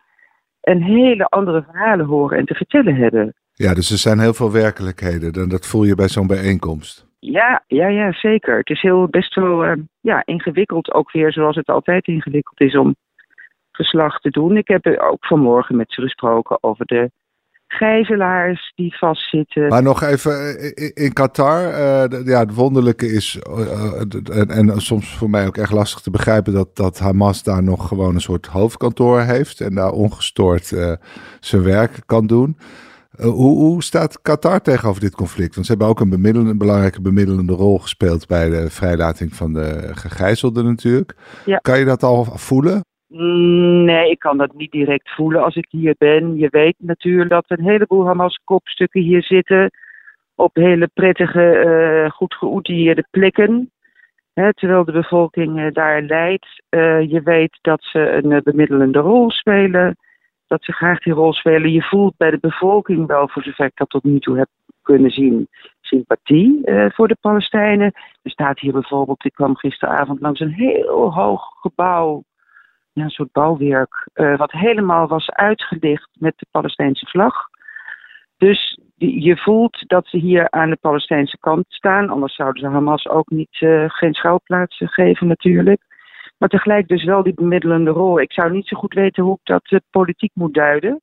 En 0.62 0.82
hele 0.82 1.26
andere 1.26 1.64
verhalen 1.64 2.06
horen 2.06 2.38
en 2.38 2.46
te 2.46 2.54
vertellen 2.54 2.96
hebben. 2.96 3.34
Ja, 3.54 3.74
dus 3.74 3.92
er 3.92 3.98
zijn 3.98 4.20
heel 4.20 4.34
veel 4.34 4.52
werkelijkheden. 4.52 5.34
En 5.34 5.50
dat 5.50 5.68
voel 5.68 5.84
je 5.84 5.96
bij 5.96 6.08
zo'n 6.08 6.28
bijeenkomst. 6.28 7.08
Ja, 7.20 7.64
ja, 7.68 7.88
ja, 7.88 8.12
zeker. 8.12 8.58
Het 8.58 8.70
is 8.70 8.82
heel 8.82 9.08
best 9.08 9.36
wel 9.36 9.66
uh, 9.66 9.74
ja, 10.02 10.26
ingewikkeld, 10.26 10.94
ook 10.94 11.12
weer 11.12 11.32
zoals 11.32 11.56
het 11.56 11.68
altijd 11.68 12.08
ingewikkeld 12.08 12.62
is 12.62 12.76
om 12.76 12.96
verslag 13.72 14.20
te 14.20 14.30
doen. 14.30 14.58
Ik 14.58 14.68
heb 14.68 14.88
ook 14.88 15.26
vanmorgen 15.26 15.76
met 15.76 15.92
ze 15.92 16.02
gesproken 16.02 16.58
over 16.64 16.86
de 16.86 17.12
gijzelaars 17.78 18.72
die 18.76 18.98
vastzitten. 18.98 19.68
Maar 19.68 19.84
nog 19.84 20.04
even 20.04 20.58
eh, 20.58 20.92
in 20.94 21.14
Qatar. 21.14 21.64
Uh, 21.64 22.26
ja, 22.26 22.40
het 22.40 22.54
wonderlijke 22.54 23.12
is, 23.12 23.40
uh, 23.50 24.40
en, 24.40 24.50
en, 24.50 24.82
soms 24.82 25.16
voor 25.16 25.30
mij 25.30 25.48
ook 25.48 25.58
echt 25.58 25.72
lastig 25.72 26.00
te 26.00 26.12
begrijpen, 26.12 26.54
dat, 26.54 26.76
dat 26.76 27.00
Hamas 27.00 27.44
daar 27.44 27.64
nog 27.64 27.88
gewoon 27.88 28.16
een 28.16 28.22
soort 28.22 28.46
hoofdkantoor 28.46 29.22
heeft 29.22 29.62
en 29.62 29.76
daar 29.76 29.92
ongestoord 29.92 30.66
zijn 31.40 31.64
werk 31.64 32.00
kan 32.06 32.28
doen. 32.28 32.58
Hoe, 33.18 33.58
hoe, 33.58 33.84
staat 33.84 34.22
Qatar 34.22 34.62
tegenover 34.62 35.02
dit 35.02 35.16
conflict? 35.16 35.54
Want 35.54 35.66
ze 35.66 35.72
hebben 35.72 35.90
ook 35.90 36.00
een, 36.00 36.10
bemiddelende, 36.10 36.56
belangrijke 36.56 37.02
bemiddelende 37.02 37.54
rol 37.54 37.80
gespeeld 37.80 38.28
bij 38.28 38.50
de 38.50 38.70
vrijlating 38.70 39.36
van 39.36 39.54
de 39.54 39.90
gegijzelden 39.94 40.66
natuurlijk. 40.66 41.16
Ja. 41.46 41.58
Kan 41.58 41.80
je 41.80 41.86
dat 41.86 42.04
al 42.04 42.26
voelen? 42.26 42.82
Nee, 43.16 44.10
ik 44.10 44.20
kan 44.20 44.38
dat 44.38 44.54
niet 44.54 44.72
direct 44.72 45.10
voelen 45.10 45.44
als 45.44 45.56
ik 45.56 45.66
hier 45.70 45.96
ben. 45.98 46.36
Je 46.36 46.48
weet 46.50 46.76
natuurlijk 46.78 47.30
dat 47.30 47.46
een 47.48 47.64
heleboel 47.64 48.06
Hamas-kopstukken 48.06 49.02
hier 49.02 49.24
zitten. 49.24 49.72
Op 50.36 50.56
hele 50.56 50.90
prettige, 50.94 51.64
uh, 51.66 52.12
goed 52.12 52.34
geoutilleerde 52.34 53.08
plekken. 53.12 53.72
Hè, 54.34 54.54
terwijl 54.54 54.86
de 54.86 54.92
bevolking 54.92 55.60
uh, 55.60 55.72
daar 55.72 56.02
leidt. 56.02 56.64
je 57.10 57.22
weet 57.24 57.58
dat 57.62 57.84
ze 57.84 58.00
een 58.00 58.42
bemiddelende 58.44 59.00
rol 59.00 59.32
spelen 59.32 59.96
dat 60.48 60.64
ze 60.64 60.72
graag 60.72 61.00
die 61.00 61.14
rol 61.14 61.34
spelen. 61.34 61.72
Je 61.72 61.84
voelt 61.84 62.18
bij 62.18 62.32
de 62.32 62.40
bevolking 62.40 63.08
wel, 63.08 63.28
voor 63.28 63.44
zover 63.44 63.66
ik 63.66 63.76
dat 63.76 63.90
tot 63.90 64.04
nu 64.04 64.20
toe 64.20 64.38
heb 64.38 64.50
kunnen 64.82 65.12
zien, 65.12 65.48
sympathie 65.82 66.62
voor 66.90 67.08
de 67.08 67.18
Palestijnen. 67.22 67.92
Er 68.22 68.32
staat 68.32 68.60
hier 68.60 68.74
bijvoorbeeld, 68.74 69.26
ik 69.26 69.34
kwam 69.34 69.56
gisteravond 69.56 70.20
langs 70.22 70.40
een 70.40 70.54
heel 70.54 71.14
hoog 71.14 71.44
gebouw, 71.62 72.24
een 72.94 73.10
soort 73.10 73.32
bouwwerk, 73.32 74.10
uh, 74.14 74.38
wat 74.38 74.52
helemaal 74.52 75.08
was 75.08 75.32
uitgelicht 75.32 76.10
met 76.20 76.34
de 76.38 76.46
Palestijnse 76.52 77.06
vlag. 77.06 77.36
Dus 78.38 78.80
je 78.96 79.38
voelt 79.38 79.84
dat 79.88 80.08
ze 80.08 80.18
hier 80.18 80.50
aan 80.50 80.70
de 80.70 80.78
Palestijnse 80.82 81.38
kant 81.40 81.66
staan, 81.68 82.10
anders 82.10 82.36
zouden 82.36 82.62
ze 82.62 82.68
Hamas 82.68 83.08
ook 83.08 83.30
niet, 83.30 83.62
uh, 83.62 83.84
geen 83.88 84.14
schouwplaatsen 84.14 84.88
geven 84.88 85.28
natuurlijk. 85.28 85.82
Maar 86.38 86.50
tegelijk 86.50 86.88
dus 86.88 87.04
wel 87.04 87.24
die 87.24 87.34
bemiddelende 87.34 87.92
rol. 87.92 88.20
Ik 88.20 88.34
zou 88.34 88.52
niet 88.52 88.68
zo 88.68 88.78
goed 88.78 88.94
weten 88.94 89.24
hoe 89.24 89.40
ik 89.44 89.62
dat 89.70 89.82
politiek 89.90 90.32
moet 90.34 90.54
duiden. 90.54 91.02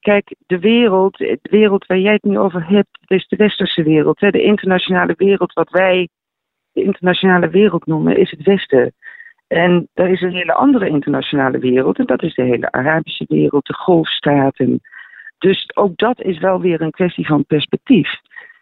Kijk, 0.00 0.34
de 0.46 0.58
wereld, 0.58 1.18
de 1.18 1.38
wereld 1.42 1.86
waar 1.86 1.98
jij 1.98 2.12
het 2.12 2.22
nu 2.22 2.38
over 2.38 2.68
hebt, 2.68 2.98
dat 3.00 3.18
is 3.18 3.28
de 3.28 3.36
westerse 3.36 3.82
wereld. 3.82 4.20
Hè? 4.20 4.30
De 4.30 4.42
internationale 4.42 5.14
wereld, 5.16 5.52
wat 5.52 5.70
wij 5.70 6.08
de 6.72 6.82
internationale 6.82 7.48
wereld 7.48 7.86
noemen, 7.86 8.16
is 8.16 8.30
het 8.30 8.42
Westen. 8.42 8.94
En 9.52 9.88
er 9.94 10.08
is 10.08 10.20
een 10.20 10.34
hele 10.34 10.54
andere 10.54 10.88
internationale 10.88 11.58
wereld, 11.58 11.98
en 11.98 12.06
dat 12.06 12.22
is 12.22 12.34
de 12.34 12.42
hele 12.42 12.72
Arabische 12.72 13.24
wereld, 13.28 13.66
de 13.66 13.74
golfstaten. 13.74 14.80
Dus 15.38 15.70
ook 15.74 15.96
dat 15.96 16.20
is 16.20 16.38
wel 16.38 16.60
weer 16.60 16.80
een 16.80 16.90
kwestie 16.90 17.26
van 17.26 17.44
perspectief. 17.44 18.10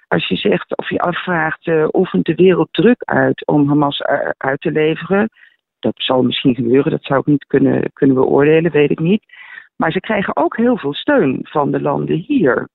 Als 0.09 0.29
je 0.29 0.37
zegt 0.37 0.77
of 0.77 0.91
je 0.91 0.99
afvraagt, 0.99 1.67
uh, 1.67 1.89
oefent 1.93 2.25
de 2.25 2.35
wereld 2.35 2.69
druk 2.71 3.03
uit 3.05 3.47
om 3.47 3.69
Hamas 3.69 4.03
uit 4.37 4.61
te 4.61 4.73
leveren? 4.73 5.29
dat 5.81 5.95
zal 5.97 6.23
misschien 6.23 6.55
gebeuren, 6.55 6.91
dat 6.91 7.05
zou 7.05 7.21
ik 7.21 7.27
niet 7.27 7.47
kunnen, 7.47 7.93
kunnen 7.93 8.17
beoordelen, 8.17 8.71
weet 8.71 8.91
ik 8.91 8.99
niet. 8.99 9.23
Maar 9.77 9.93
ze 9.93 10.01
krijgen 10.01 10.37
ook 10.37 10.57
heel 10.57 10.77
veel 10.77 10.95
steun 10.95 11.39
van 11.43 11.71
de 11.71 11.81
landen 11.81 12.17
hier. 12.17 12.69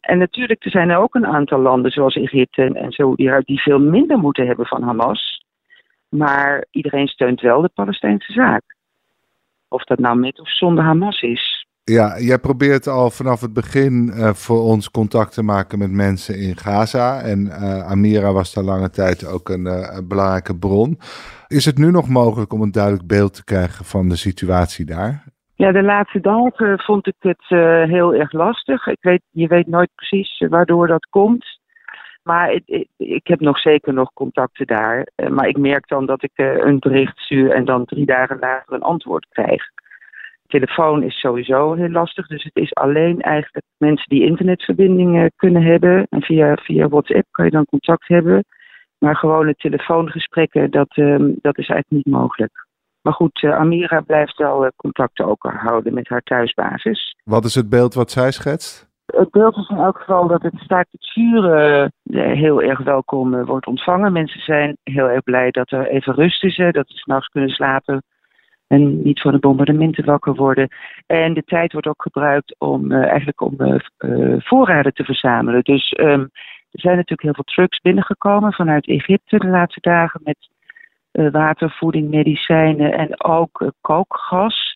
En 0.00 0.18
natuurlijk, 0.18 0.64
er 0.64 0.70
zijn 0.70 0.90
er 0.90 0.96
ook 0.96 1.14
een 1.14 1.26
aantal 1.26 1.58
landen, 1.58 1.90
zoals 1.90 2.16
Egypte 2.16 2.62
en 2.62 2.92
zo, 2.92 3.14
die 3.14 3.60
veel 3.60 3.78
minder 3.78 4.18
moeten 4.18 4.46
hebben 4.46 4.66
van 4.66 4.82
Hamas. 4.82 5.35
Maar 6.08 6.66
iedereen 6.70 7.06
steunt 7.06 7.40
wel 7.40 7.60
de 7.60 7.70
Palestijnse 7.74 8.32
zaak. 8.32 8.62
Of 9.68 9.84
dat 9.84 9.98
nou 9.98 10.18
met 10.18 10.40
of 10.40 10.50
zonder 10.50 10.84
Hamas 10.84 11.20
is. 11.20 11.66
Ja, 11.92 12.18
jij 12.18 12.38
probeert 12.38 12.86
al 12.86 13.10
vanaf 13.10 13.40
het 13.40 13.52
begin 13.52 14.10
uh, 14.14 14.28
voor 14.32 14.62
ons 14.62 14.90
contact 14.90 15.34
te 15.34 15.42
maken 15.42 15.78
met 15.78 15.90
mensen 15.90 16.38
in 16.38 16.56
Gaza. 16.56 17.20
En 17.20 17.40
uh, 17.40 17.90
Amira 17.90 18.32
was 18.32 18.54
daar 18.54 18.64
lange 18.64 18.90
tijd 18.90 19.26
ook 19.26 19.48
een, 19.48 19.66
uh, 19.66 19.96
een, 19.96 20.08
belangrijke 20.08 20.56
bron. 20.58 20.98
Is 21.46 21.64
het 21.64 21.78
nu 21.78 21.90
nog 21.90 22.08
mogelijk 22.08 22.52
om 22.52 22.62
een 22.62 22.72
duidelijk 22.72 23.06
beeld 23.06 23.34
te 23.34 23.44
krijgen 23.44 23.84
van 23.84 24.08
de 24.08 24.16
situatie 24.16 24.84
daar? 24.84 25.24
Ja, 25.54 25.72
de 25.72 25.82
laatste 25.82 26.20
dagen 26.20 26.78
vond 26.78 27.06
ik 27.06 27.14
het 27.18 27.44
heel 27.88 28.14
erg 28.14 28.32
lastig. 28.32 28.86
Ik 28.86 28.98
weet, 29.00 29.22
je 29.30 29.46
weet 29.46 29.66
nooit 29.66 29.90
precies 29.94 30.44
waardoor 30.48 30.86
dat 30.86 31.06
komt. 31.10 31.44
Maar 32.26 32.52
ik, 32.52 32.62
ik, 32.66 32.88
ik 32.96 33.26
heb 33.26 33.40
nog 33.40 33.58
zeker 33.58 33.92
nog 33.92 34.12
contacten 34.12 34.66
daar. 34.66 35.06
maar 35.30 35.48
ik 35.48 35.58
merk 35.58 35.88
dan 35.88 36.06
dat 36.06 36.22
ik 36.22 36.32
een 36.34 36.78
bericht 36.78 37.18
stuur 37.18 37.50
en 37.50 37.64
dan 37.64 37.84
drie 37.84 38.06
dagen 38.06 38.38
later 38.38 38.74
een 38.74 38.82
antwoord 38.82 39.26
krijg. 39.28 39.62
Telefoon 40.46 41.02
is 41.02 41.20
sowieso 41.20 41.74
heel 41.74 41.90
lastig, 41.90 42.26
dus 42.26 42.44
het 42.44 42.56
is 42.56 42.74
alleen 42.74 43.20
eigenlijk 43.20 43.64
mensen 43.76 44.08
die 44.08 44.24
internetverbindingen 44.24 45.32
kunnen 45.36 45.62
hebben. 45.62 46.06
En 46.10 46.22
via, 46.22 46.54
via 46.54 46.88
WhatsApp 46.88 47.26
kan 47.30 47.44
je 47.44 47.50
dan 47.50 47.64
contact 47.64 48.08
hebben. 48.08 48.44
Maar 48.98 49.16
gewone 49.16 49.54
telefoongesprekken, 49.54 50.70
dat, 50.70 50.88
ehm, 50.88 51.32
dat 51.40 51.58
is 51.58 51.68
eigenlijk 51.68 51.90
niet 51.90 52.14
mogelijk. 52.14 52.66
Maar 53.02 53.14
goed, 53.14 53.44
Amira 53.44 54.00
blijft 54.00 54.36
wel 54.36 54.64
uh, 54.64 54.70
contact 54.76 55.20
ook 55.20 55.42
houden 55.42 55.94
met 55.94 56.08
haar 56.08 56.22
thuisbasis. 56.22 57.16
Wat 57.24 57.44
is 57.44 57.54
het 57.54 57.68
beeld 57.68 57.94
wat 57.94 58.10
zij 58.10 58.30
schetst? 58.32 58.94
Het 59.06 59.30
beeld 59.30 59.56
is 59.56 59.68
in 59.68 59.76
elk 59.76 59.98
geval 59.98 60.28
dat 60.28 60.42
het 60.42 60.54
staakt 60.56 60.92
het 60.92 61.12
vuren 61.12 61.92
heel 62.12 62.62
erg 62.62 62.78
welkom 62.78 63.44
wordt 63.44 63.66
ontvangen. 63.66 64.12
Mensen 64.12 64.40
zijn 64.40 64.76
heel 64.82 65.08
erg 65.08 65.22
blij 65.22 65.50
dat 65.50 65.70
er 65.70 65.86
even 65.86 66.14
rust 66.14 66.44
is, 66.44 66.56
dat 66.56 66.88
ze 66.88 66.96
s'nachts 66.96 67.28
kunnen 67.28 67.50
slapen 67.50 68.02
en 68.66 69.02
niet 69.02 69.20
voor 69.20 69.32
de 69.32 69.38
bombardementen 69.38 70.04
wakker 70.04 70.34
worden. 70.34 70.68
En 71.06 71.34
de 71.34 71.42
tijd 71.42 71.72
wordt 71.72 71.86
ook 71.86 72.02
gebruikt 72.02 72.54
om 72.58 72.92
uh, 72.92 73.04
eigenlijk 73.04 73.40
om 73.40 73.56
voorraden 74.38 74.94
te 74.94 75.04
verzamelen. 75.04 75.62
Dus 75.62 75.94
um, 76.00 76.30
er 76.70 76.80
zijn 76.80 76.96
natuurlijk 76.96 77.22
heel 77.22 77.34
veel 77.34 77.54
trucks 77.54 77.80
binnengekomen 77.80 78.52
vanuit 78.52 78.86
Egypte 78.88 79.38
de 79.38 79.48
laatste 79.48 79.80
dagen 79.80 80.20
met 80.24 80.48
uh, 81.12 81.30
water, 81.30 81.70
voeding, 81.70 82.10
medicijnen 82.10 82.92
en 82.92 83.24
ook 83.24 83.72
kookgas. 83.80 84.74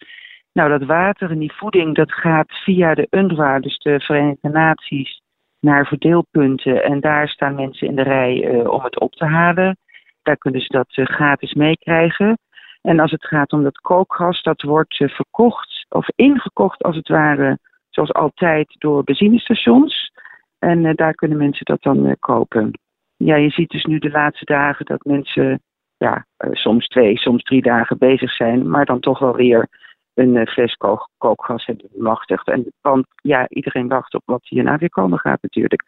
Nou, 0.53 0.69
dat 0.69 0.85
water 0.85 1.31
en 1.31 1.39
die 1.39 1.53
voeding 1.53 1.95
dat 1.95 2.13
gaat 2.13 2.53
via 2.53 2.95
de 2.95 3.07
UNRWA, 3.11 3.59
dus 3.59 3.79
de 3.79 4.01
Verenigde 4.01 4.49
Naties, 4.49 5.23
naar 5.61 5.87
verdeelpunten. 5.87 6.85
En 6.85 7.01
daar 7.01 7.29
staan 7.29 7.55
mensen 7.55 7.89
in 7.89 7.97
de 7.97 8.03
rij 8.03 8.67
om 8.67 8.83
het 8.83 9.01
op 9.01 9.13
te 9.13 9.25
halen. 9.25 9.77
Daar 10.23 10.37
kunnen 10.37 10.61
ze 10.61 10.73
dat 10.73 10.87
gratis 10.91 11.55
meekrijgen. 11.55 12.39
En 12.83 13.01
als 13.01 13.11
het 13.11 13.27
gaat 13.27 13.53
om 13.53 13.63
dat 13.63 13.79
kookgas, 13.79 14.43
dat 14.43 14.63
wordt 14.63 15.01
eh, 15.01 15.09
verkocht 15.09 15.87
of 15.89 16.09
ingekocht 16.15 16.83
als 16.83 16.97
het 16.97 17.09
ware, 17.09 17.59
zoals 17.89 18.13
altijd, 18.13 18.75
door 18.79 19.05
benzinestations. 19.05 20.13
En 20.59 20.85
uh, 20.85 20.95
daar 20.95 21.15
kunnen 21.15 21.39
mensen 21.39 21.65
dat 21.65 21.83
dan 21.83 22.07
uh, 22.07 22.13
kopen. 22.19 22.71
Ja, 23.17 23.37
je 23.37 23.51
ziet 23.51 23.71
dus 23.71 23.85
nu 23.85 23.99
de 23.99 24.11
laatste 24.11 24.45
dagen 24.45 24.85
dat 24.85 25.05
mensen 25.05 25.63
ja, 25.97 26.27
soms 26.51 26.87
twee, 26.87 27.19
soms 27.19 27.43
drie 27.43 27.63
dagen 27.63 27.99
bezig 27.99 28.33
zijn, 28.33 28.71
maar 28.71 28.85
dan 28.85 29.01
toch 29.01 29.19
wel 29.19 29.35
weer 29.35 29.69
een 30.15 30.47
fles 30.47 30.77
kookgas 31.19 31.67
hebben 31.67 31.89
bemachtigd. 31.93 32.49
En 32.49 32.73
want 32.81 33.07
ja, 33.23 33.49
iedereen 33.49 33.89
wacht 33.89 34.15
op 34.15 34.23
wat 34.25 34.49
hierna 34.49 34.77
weer 34.77 34.91
komen 34.91 35.19
gaat 35.19 35.43
natuurlijk. 35.43 35.85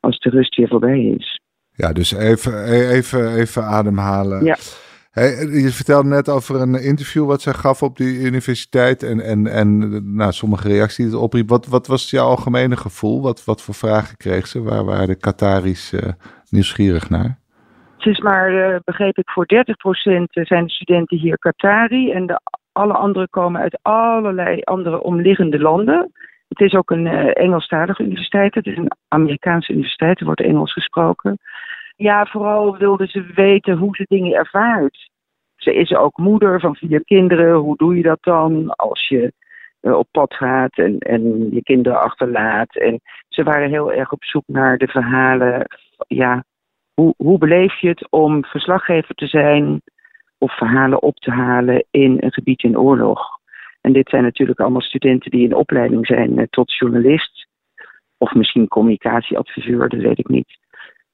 Als 0.00 0.18
de 0.18 0.30
rust 0.30 0.56
weer 0.56 0.68
voorbij 0.68 1.02
is. 1.04 1.40
Ja, 1.72 1.92
dus 1.92 2.12
even, 2.12 2.64
even, 2.90 3.34
even 3.34 3.64
ademhalen. 3.64 4.44
Ja. 4.44 4.56
Hey, 5.10 5.30
je 5.46 5.70
vertelde 5.70 6.08
net 6.08 6.28
over 6.28 6.60
een 6.60 6.74
interview 6.74 7.26
wat 7.26 7.42
zij 7.42 7.52
gaf 7.52 7.82
op 7.82 7.96
die 7.96 8.20
universiteit 8.20 9.02
en, 9.02 9.20
en, 9.20 9.46
en 9.46 9.88
nou, 10.16 10.32
sommige 10.32 10.68
reacties 10.68 10.96
die 10.96 11.06
het 11.06 11.14
opriep. 11.14 11.48
Wat, 11.48 11.66
wat 11.66 11.86
was 11.86 12.10
jouw 12.10 12.26
algemene 12.26 12.76
gevoel? 12.76 13.22
Wat, 13.22 13.44
wat 13.44 13.62
voor 13.62 13.74
vragen 13.74 14.16
kreeg 14.16 14.46
ze? 14.46 14.62
Waar 14.62 14.84
waren 14.84 15.06
de 15.06 15.16
Qataris 15.16 15.92
uh, 15.92 16.00
nieuwsgierig 16.50 17.10
naar? 17.10 17.38
Het 17.96 18.06
is 18.06 18.18
maar, 18.18 18.52
uh, 18.52 18.76
begreep 18.84 19.18
ik, 19.18 19.30
voor 19.30 19.46
30% 19.54 19.56
zijn 20.32 20.64
de 20.64 20.70
studenten 20.70 21.18
hier 21.18 21.38
Qatari 21.38 22.12
en 22.12 22.26
de, 22.26 22.40
alle 22.72 22.92
anderen 22.92 23.28
komen 23.28 23.60
uit 23.60 23.78
allerlei 23.82 24.60
andere 24.60 25.02
omliggende 25.02 25.58
landen. 25.58 26.12
Het 26.48 26.60
is 26.60 26.74
ook 26.74 26.90
een 26.90 27.06
uh, 27.06 27.36
Engelstalige 27.36 28.02
universiteit, 28.02 28.54
het 28.54 28.66
is 28.66 28.76
een 28.76 28.90
Amerikaanse 29.08 29.72
universiteit, 29.72 30.20
er 30.20 30.26
wordt 30.26 30.40
Engels 30.40 30.72
gesproken 30.72 31.38
ja, 32.00 32.26
vooral 32.26 32.76
wilde 32.76 33.06
ze 33.06 33.22
weten 33.34 33.76
hoe 33.76 33.96
ze 33.96 34.04
dingen 34.08 34.32
ervaart. 34.32 35.10
Ze 35.56 35.74
is 35.74 35.94
ook 35.94 36.18
moeder 36.18 36.60
van 36.60 36.76
vier 36.76 37.04
kinderen. 37.04 37.54
Hoe 37.54 37.76
doe 37.76 37.96
je 37.96 38.02
dat 38.02 38.18
dan 38.20 38.70
als 38.70 39.08
je 39.08 39.32
uh, 39.82 39.96
op 39.96 40.08
pad 40.10 40.34
gaat 40.34 40.78
en, 40.78 40.98
en 40.98 41.54
je 41.54 41.62
kinderen 41.62 42.00
achterlaat? 42.00 42.76
En 42.76 43.00
ze 43.28 43.42
waren 43.42 43.68
heel 43.68 43.92
erg 43.92 44.12
op 44.12 44.24
zoek 44.24 44.42
naar 44.46 44.78
de 44.78 44.86
verhalen. 44.86 45.66
Ja, 46.06 46.44
hoe, 46.94 47.14
hoe 47.16 47.38
beleef 47.38 47.80
je 47.80 47.88
het 47.88 48.10
om 48.10 48.44
verslaggever 48.44 49.14
te 49.14 49.26
zijn 49.26 49.82
of 50.40 50.56
verhalen 50.56 51.02
op 51.02 51.16
te 51.16 51.30
halen 51.30 51.84
in 51.90 52.16
een 52.20 52.32
gebied 52.32 52.62
in 52.62 52.78
oorlog? 52.78 53.20
En 53.80 53.92
dit 53.92 54.08
zijn 54.08 54.22
natuurlijk 54.22 54.60
allemaal 54.60 54.80
studenten 54.80 55.30
die 55.30 55.44
in 55.44 55.54
opleiding 55.54 56.06
zijn 56.06 56.38
uh, 56.38 56.44
tot 56.50 56.74
journalist. 56.74 57.48
Of 58.18 58.34
misschien 58.34 58.68
communicatieadviseur, 58.68 59.88
dat 59.88 60.00
weet 60.00 60.18
ik 60.18 60.28
niet 60.28 60.58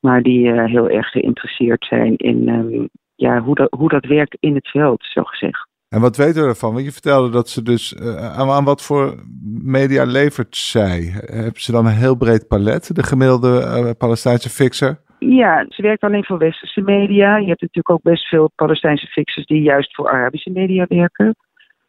maar 0.06 0.22
die 0.22 0.46
uh, 0.46 0.64
heel 0.64 0.88
erg 0.88 1.08
geïnteresseerd 1.08 1.84
zijn 1.84 2.16
in 2.16 2.48
um, 2.48 2.88
ja, 3.14 3.40
hoe, 3.40 3.54
dat, 3.54 3.70
hoe 3.70 3.88
dat 3.88 4.04
werkt 4.04 4.36
in 4.40 4.54
het 4.54 4.68
veld, 4.68 5.04
zo 5.04 5.22
gezegd. 5.22 5.68
En 5.88 6.00
wat 6.00 6.16
weten 6.16 6.42
we 6.42 6.48
ervan? 6.48 6.72
Want 6.72 6.84
je 6.84 6.92
vertelde 6.92 7.30
dat 7.30 7.48
ze 7.48 7.62
dus 7.62 7.92
uh, 7.92 8.38
aan, 8.38 8.64
wat 8.64 8.82
voor 8.82 9.14
media 9.62 10.04
levert 10.04 10.56
zij? 10.56 11.00
Hebben 11.14 11.60
ze 11.60 11.72
dan 11.72 11.86
een 11.86 11.92
heel 11.92 12.16
breed 12.16 12.48
palet, 12.48 12.94
de 12.94 13.02
gemiddelde 13.02 13.94
Palestijnse 13.98 14.50
fixer? 14.50 15.00
Ja, 15.28 15.66
ze 15.68 15.82
werkt 15.82 16.02
alleen 16.02 16.24
voor 16.24 16.38
westerse 16.38 16.80
media. 16.80 17.36
Je 17.36 17.46
hebt 17.46 17.60
natuurlijk 17.60 17.90
ook 17.90 18.02
best 18.02 18.28
veel 18.28 18.50
Palestijnse 18.54 19.06
fixers 19.06 19.46
die 19.46 19.62
juist 19.62 19.94
voor 19.94 20.10
Arabische 20.10 20.50
media 20.50 20.86
werken. 20.88 21.36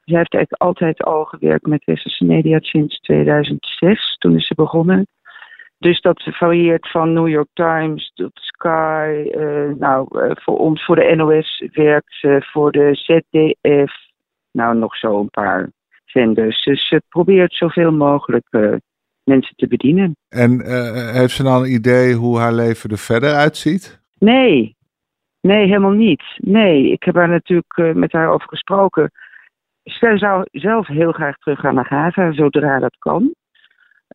Zij 0.03 0.17
heeft 0.17 0.33
eigenlijk 0.33 0.61
altijd 0.61 1.03
al 1.03 1.25
gewerkt 1.25 1.65
met 1.65 1.85
westerse 1.85 2.25
media 2.25 2.59
sinds 2.59 2.99
2006. 2.99 4.17
Toen 4.17 4.35
is 4.35 4.47
ze 4.47 4.55
begonnen. 4.55 5.07
Dus 5.79 6.01
dat 6.01 6.23
varieert 6.23 6.89
van 6.89 7.13
New 7.13 7.27
York 7.27 7.47
Times 7.53 8.11
tot 8.13 8.31
Sky. 8.33 9.31
Uh, 9.31 9.73
nou, 9.77 10.07
uh, 10.11 10.31
voor 10.33 10.57
ons, 10.57 10.85
voor 10.85 10.95
de 10.95 11.15
NOS 11.15 11.63
werkt 11.71 12.13
ze, 12.13 12.41
voor 12.51 12.71
de 12.71 12.95
ZDF. 12.95 13.93
Nou, 14.51 14.77
nog 14.77 14.95
zo 14.95 15.19
een 15.19 15.29
paar 15.29 15.69
zenders. 16.05 16.63
Dus 16.63 16.87
ze 16.87 17.01
probeert 17.09 17.53
zoveel 17.53 17.91
mogelijk 17.91 18.47
uh, 18.51 18.75
mensen 19.27 19.55
te 19.55 19.67
bedienen. 19.67 20.15
En 20.29 20.51
heeft 21.13 21.33
ze 21.33 21.43
nou 21.43 21.63
een 21.63 21.73
idee 21.73 22.13
hoe 22.13 22.39
haar 22.39 22.53
leven 22.53 22.89
er 22.89 22.97
verder 22.97 23.33
uitziet? 23.33 24.01
Nee, 24.19 24.75
nee, 25.41 25.65
helemaal 25.65 25.91
niet. 25.91 26.23
Nee, 26.37 26.91
ik 26.91 27.03
heb 27.03 27.15
haar 27.15 27.29
natuurlijk 27.29 27.95
met 27.95 28.11
haar 28.11 28.29
over 28.29 28.47
gesproken. 28.47 29.11
Ze 29.83 30.17
zou 30.17 30.45
zelf 30.51 30.87
heel 30.87 31.11
graag 31.11 31.37
terug 31.37 31.59
gaan 31.59 31.75
naar 31.75 31.85
Gaza, 31.85 32.31
zodra 32.31 32.79
dat 32.79 32.95
kan. 32.99 33.33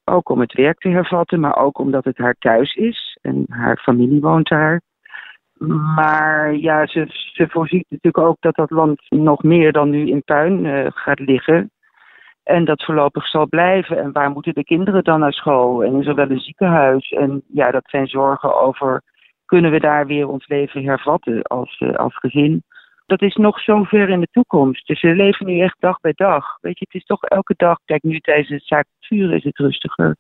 Ook 0.05 0.29
om 0.29 0.41
het 0.41 0.53
werk 0.53 0.79
te 0.79 0.89
hervatten, 0.89 1.41
maar 1.41 1.57
ook 1.57 1.79
omdat 1.79 2.05
het 2.05 2.19
haar 2.19 2.37
thuis 2.39 2.75
is 2.75 3.19
en 3.21 3.45
haar 3.49 3.77
familie 3.77 4.21
woont 4.21 4.49
daar. 4.49 4.81
Maar 5.95 6.55
ja, 6.55 6.87
ze, 6.87 7.07
ze 7.09 7.49
voorziet 7.49 7.87
natuurlijk 7.89 8.27
ook 8.27 8.37
dat 8.41 8.55
dat 8.55 8.71
land 8.71 9.03
nog 9.09 9.43
meer 9.43 9.73
dan 9.73 9.91
nu 9.91 10.09
in 10.09 10.23
puin 10.25 10.65
uh, 10.65 10.87
gaat 10.91 11.19
liggen. 11.19 11.71
En 12.43 12.65
dat 12.65 12.85
voorlopig 12.85 13.29
zal 13.29 13.47
blijven. 13.49 13.99
En 13.99 14.13
waar 14.13 14.31
moeten 14.31 14.55
de 14.55 14.65
kinderen 14.65 15.05
dan 15.05 15.21
naar 15.21 15.33
school? 15.33 15.85
En 15.85 16.01
is 16.01 16.07
er 16.07 16.15
wel 16.15 16.31
een 16.31 16.41
ziekenhuis? 16.41 17.11
En 17.11 17.43
ja, 17.53 17.71
dat 17.71 17.85
zijn 17.87 18.07
zorgen 18.07 18.61
over 18.61 19.03
kunnen 19.45 19.71
we 19.71 19.81
daar 19.81 20.07
weer 20.07 20.29
ons 20.29 20.49
leven 20.49 20.85
hervatten 20.85 21.43
als, 21.43 21.81
uh, 21.81 21.95
als 21.95 22.17
gezin? 22.17 22.63
dat 23.13 23.23
is 23.23 23.35
nog 23.35 23.61
zo 23.61 23.83
ver 23.83 24.09
in 24.09 24.21
de 24.21 24.29
toekomst. 24.31 24.87
Dus 24.87 25.03
we 25.03 25.15
leven 25.15 25.47
nu 25.47 25.61
echt 25.61 25.77
dag 25.79 26.01
bij 26.01 26.13
dag. 26.17 26.59
Weet 26.61 26.79
je, 26.79 26.85
het 26.91 27.01
is 27.01 27.07
toch 27.07 27.25
elke 27.25 27.55
dag. 27.57 27.79
Kijk, 27.85 28.03
nu 28.03 28.19
tijdens 28.19 28.49
het 28.49 28.67
zaak 28.67 28.87
vuur 29.01 29.35
is 29.35 29.45
het 29.45 29.59
rustiger. 29.59 30.17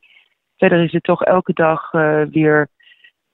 Verder 0.56 0.84
is 0.84 0.92
het 0.92 1.02
toch 1.02 1.24
elke 1.24 1.52
dag 1.52 1.92
uh, 1.92 2.22
weer 2.30 2.68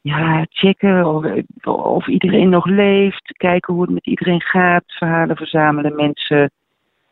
ja, 0.01 0.47
checken 0.49 1.07
of, 1.07 1.25
of, 1.65 2.07
iedereen 2.07 2.49
nog 2.49 2.67
leeft. 2.67 3.33
Kijken 3.37 3.75
hoe 3.75 3.83
het 3.83 3.93
met 3.93 4.07
iedereen 4.07 4.43
gaat. 4.43 4.85
Verhalen 4.87 5.37
verzamelen. 5.37 5.97
Mensen 5.97 6.51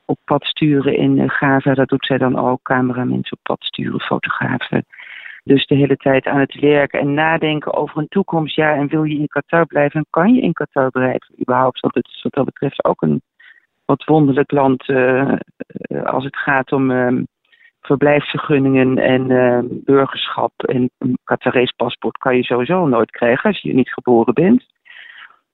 op 0.06 0.18
pad 0.24 0.44
sturen 0.44 0.96
in 0.96 1.18
uh, 1.18 1.28
Gaza. 1.28 1.74
Dat 1.74 1.88
doet 1.88 2.06
zij 2.06 2.18
dan 2.18 2.38
ook. 2.38 2.62
Cameramensen 2.62 3.36
op 3.36 3.42
pad 3.42 3.64
sturen. 3.64 4.00
Fotografen. 4.00 4.86
Dus 5.44 5.66
de 5.66 5.74
hele 5.74 5.96
tijd 5.96 6.26
aan 6.26 6.40
het 6.40 6.60
werken 6.60 7.00
en 7.00 7.14
nadenken 7.14 7.74
over 7.74 7.98
een 7.98 8.08
toekomst. 8.08 8.56
Ja, 8.56 8.74
en 8.74 8.88
wil 8.88 9.04
je 9.04 9.18
in 9.18 9.28
Qatar 9.28 9.66
blijven 9.66 10.00
en 10.00 10.06
kan 10.10 10.34
je 10.34 10.40
in 10.40 10.52
Qatar 10.52 10.90
blijven 10.90 11.34
überhaupt? 11.40 11.80
Want 11.80 11.94
het 11.94 12.06
is 12.06 12.22
wat 12.22 12.32
dat 12.32 12.44
betreft 12.44 12.84
ook 12.84 13.02
een 13.02 13.22
wat 13.84 14.04
wonderlijk 14.04 14.50
land 14.50 14.88
uh, 14.88 15.32
als 16.04 16.24
het 16.24 16.36
gaat 16.36 16.72
om 16.72 16.90
uh, 16.90 17.22
verblijfsvergunningen 17.80 18.98
en 18.98 19.30
uh, 19.30 19.58
burgerschap. 19.70 20.52
En 20.62 20.90
een 20.98 21.18
Qatarese 21.24 21.72
paspoort 21.76 22.16
kan 22.16 22.36
je 22.36 22.44
sowieso 22.44 22.86
nooit 22.86 23.10
krijgen 23.10 23.50
als 23.50 23.60
je 23.60 23.74
niet 23.74 23.92
geboren 23.92 24.34
bent. 24.34 24.66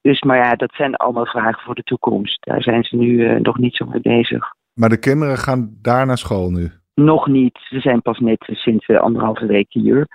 Dus, 0.03 0.21
maar 0.23 0.37
ja, 0.37 0.55
dat 0.55 0.73
zijn 0.75 0.95
allemaal 0.95 1.27
vragen 1.27 1.63
voor 1.63 1.75
de 1.75 1.83
toekomst. 1.83 2.45
Daar 2.45 2.63
zijn 2.63 2.85
ze 2.85 2.97
nu 2.97 3.41
nog 3.41 3.59
niet 3.59 3.75
zo 3.75 3.87
mee 3.87 4.01
bezig. 4.01 4.55
Maar 4.75 4.89
de 4.89 4.99
kinderen 4.99 5.39
gaan 5.39 5.79
daar 5.83 6.07
naar 6.07 6.19
school 6.19 6.51
nu? 6.51 6.71
Nog 6.95 7.27
niet. 7.27 7.59
Ze 7.69 7.81
zijn 7.81 8.03
pas 8.03 8.19
net 8.19 8.49
sinds 8.51 8.89
uh, 8.89 9.01
anderhalve 9.01 9.47
week 9.47 9.67
hier. 9.69 10.07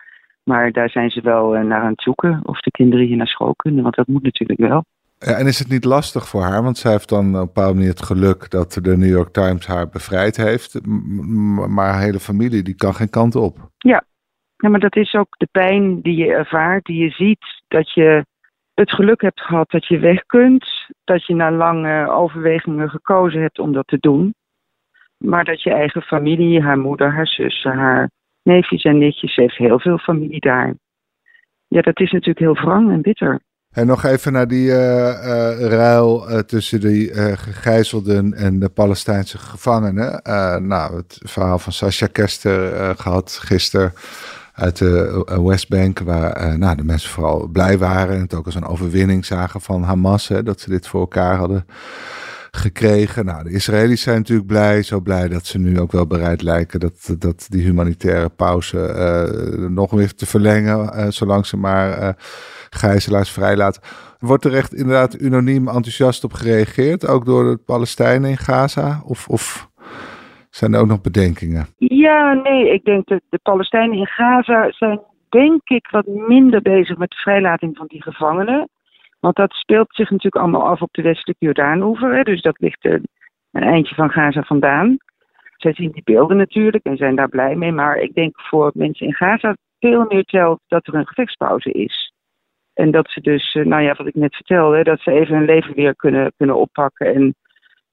Maar 0.44 0.72
daar 0.72 0.90
zijn 0.90 1.10
ze 1.10 1.22
wel 1.22 1.52
naar 1.52 1.82
aan 1.82 1.92
het 1.92 2.02
zoeken 2.02 2.40
of 2.44 2.60
de 2.60 2.72
kinderen 2.72 3.06
hier 3.06 3.18
naar 3.18 3.28
school 3.28 3.54
kunnen. 3.56 3.84
Want 3.84 3.96
dat 3.96 4.08
moet 4.08 4.24
natuurlijk 4.24 4.60
wel. 4.60 4.84
Ja, 5.20 5.34
en 5.34 5.48
is 5.48 5.60
het 5.60 5.70
niet 5.70 5.86
lastig 5.86 6.28
voor 6.28 6.42
haar? 6.42 6.64
Want 6.64 6.78
zij 6.78 6.92
heeft 6.92 7.10
dan 7.10 7.28
op 7.28 7.34
een 7.34 7.46
bepaalde 7.46 7.74
manier 7.74 7.90
het 7.90 8.02
geluk 8.02 8.50
dat 8.50 8.80
de 8.82 8.98
New 8.98 9.10
York 9.10 9.34
Times 9.34 9.68
haar 9.68 9.90
bevrijd 9.90 10.38
heeft. 10.38 10.86
Maar 11.68 11.94
haar 11.94 12.02
hele 12.02 12.20
familie 12.20 12.64
die 12.64 12.76
kan 12.76 12.94
geen 12.94 13.10
kant 13.10 13.36
op. 13.36 13.58
Ja. 13.78 14.04
ja, 14.58 14.70
maar 14.70 14.80
dat 14.80 14.96
is 14.96 15.14
ook 15.14 15.38
de 15.38 15.48
pijn 15.52 16.02
die 16.02 16.16
je 16.16 16.34
ervaart. 16.34 16.86
Die 16.86 17.04
je 17.04 17.10
ziet 17.10 17.64
dat 17.68 17.94
je 17.94 18.26
het 18.80 18.92
geluk 18.92 19.22
hebt 19.22 19.42
gehad 19.42 19.72
dat 19.72 19.86
je 19.86 20.00
weg 20.00 20.26
kunt. 20.26 20.66
Dat 21.04 21.26
je 21.26 21.36
na 21.36 21.52
lange 21.52 22.12
overwegingen 22.12 22.90
gekozen 22.90 23.42
hebt 23.42 23.60
om 23.60 23.74
dat 23.74 23.88
te 23.88 23.98
doen. 24.00 24.36
Maar 25.18 25.46
dat 25.46 25.62
je 25.62 25.72
eigen 25.72 26.02
familie, 26.02 26.62
haar 26.62 26.78
moeder, 26.78 27.14
haar 27.14 27.28
zussen, 27.28 27.72
haar 27.72 28.10
neefjes 28.44 28.84
en 28.84 28.98
nichtjes, 28.98 29.36
heeft 29.36 29.58
heel 29.58 29.80
veel 29.80 29.98
familie 29.98 30.40
daar. 30.40 30.74
Ja, 31.68 31.82
dat 31.82 32.00
is 32.00 32.12
natuurlijk 32.12 32.40
heel 32.40 32.66
wrang 32.66 32.92
en 32.92 33.02
bitter. 33.02 33.40
En 33.72 33.88
nog 33.88 34.04
even 34.04 34.32
naar 34.34 34.48
die 34.48 34.68
uh, 34.68 34.76
uh, 34.76 35.60
ruil 35.60 36.30
uh, 36.30 36.40
tussen 36.40 36.80
die 36.80 37.14
gegijzelden 37.14 38.34
en 38.34 38.60
de 38.60 38.70
Palestijnse 38.70 39.38
gevangenen. 39.38 40.22
nou, 40.68 40.96
het 40.96 41.20
verhaal 41.24 41.60
van 41.60 41.72
Sascha 41.72 42.08
Kester 42.08 42.96
gehad 42.96 43.32
gisteren 43.32 43.94
uit 44.58 44.78
de 44.78 45.24
Westbank, 45.44 46.00
waar 46.00 46.58
nou, 46.58 46.76
de 46.76 46.84
mensen 46.84 47.10
vooral 47.10 47.48
blij 47.48 47.78
waren 47.78 48.16
en 48.16 48.22
het 48.22 48.34
ook 48.34 48.46
als 48.46 48.56
een 48.56 48.66
overwinning 48.66 49.26
zagen 49.26 49.62
van 49.62 49.84
Hamas, 49.84 50.28
hè, 50.28 50.44
dat 50.44 50.60
ze 50.60 50.70
dit 50.70 50.88
voor 50.88 51.00
elkaar 51.00 51.36
hadden 51.36 51.66
gekregen. 52.52 53.26
Nou, 53.26 53.44
de 53.44 53.52
Israëli's 53.52 54.02
zijn 54.02 54.18
natuurlijk 54.18 54.48
blij, 54.48 54.84
zo 54.84 55.00
blij 55.00 55.28
dat 55.28 55.46
ze 55.46 55.58
nu 55.58 55.80
ook 55.80 55.92
wel 55.92 56.08
bereid 56.08 56.42
lijken 56.42 56.80
dat, 56.80 57.16
dat 57.18 57.46
die 57.50 57.64
humanitaire 57.64 58.30
pauze 58.30 58.78
nog 59.70 59.92
weer 59.92 60.14
te 60.14 60.26
verlengen, 60.26 61.14
zolang 61.14 61.46
ze 61.46 61.58
maar 61.58 62.16
gijzelaars 62.70 63.32
vrijlaat. 63.32 63.80
Wordt 64.20 64.46
er 64.46 64.54
echt 64.54 64.74
inderdaad 64.74 65.20
unaniem 65.22 65.68
enthousiast 65.68 66.24
op 66.24 66.34
gereageerd, 66.34 67.08
ook 67.08 67.26
door 67.26 67.44
de 67.52 67.58
Palestijnen 67.58 68.30
in 68.30 68.38
Gaza? 68.38 69.02
Of, 69.06 69.28
of 69.28 69.70
zijn 70.58 70.74
er 70.74 70.80
ook 70.80 70.88
nog 70.88 71.02
bedenkingen? 71.02 71.66
Ja, 71.78 72.34
nee, 72.34 72.74
ik 72.74 72.84
denk 72.84 73.08
dat 73.08 73.22
de 73.30 73.40
Palestijnen 73.44 73.98
in 73.98 74.08
Gaza 74.08 74.72
zijn 74.72 75.00
denk 75.30 75.70
ik 75.70 75.88
wat 75.90 76.06
minder 76.06 76.62
bezig 76.62 76.98
met 76.98 77.10
de 77.10 77.16
vrijlating 77.16 77.78
van 77.78 77.88
die 77.88 78.02
gevangenen. 78.02 78.70
Want 79.20 79.36
dat 79.36 79.52
speelt 79.54 79.96
zich 79.96 80.10
natuurlijk 80.10 80.44
allemaal 80.44 80.68
af 80.68 80.82
op 80.82 80.94
de 80.94 81.02
westelijke 81.02 81.46
Jordaanoever. 81.46 82.24
Dus 82.24 82.42
dat 82.42 82.60
ligt 82.60 82.86
een 82.86 83.08
eindje 83.52 83.96
van 83.96 84.10
Gaza 84.10 84.42
vandaan. 84.42 84.98
Zij 85.58 85.74
zien 85.74 85.92
die 85.92 86.04
beelden 86.04 86.38
natuurlijk 86.38 86.86
en 86.86 86.98
zijn 86.98 87.16
daar 87.16 87.30
blij 87.30 87.56
mee. 87.56 87.72
Maar 87.72 87.98
ik 87.98 88.14
denk 88.14 88.42
voor 88.42 88.72
mensen 88.74 89.08
in 89.08 89.14
Gaza 89.14 89.56
veel 89.80 90.06
meer 90.10 90.24
telt 90.24 90.60
dat 90.68 90.88
er 90.88 90.96
een 90.96 91.08
gevechtspauze 91.08 91.72
is. 91.72 92.12
En 92.74 92.92
dat 92.92 93.10
ze 93.10 93.22
dus, 93.22 93.56
eh, 93.56 93.66
nou 93.66 93.82
ja, 93.82 93.94
wat 93.94 94.08
ik 94.08 94.16
net 94.16 94.36
vertelde, 94.36 94.84
dat 94.84 95.00
ze 95.00 95.12
even 95.12 95.36
hun 95.36 95.46
leven 95.46 95.76
weer 95.76 95.96
kunnen, 95.96 96.34
kunnen 96.38 96.56
oppakken 96.56 97.14
en 97.16 97.36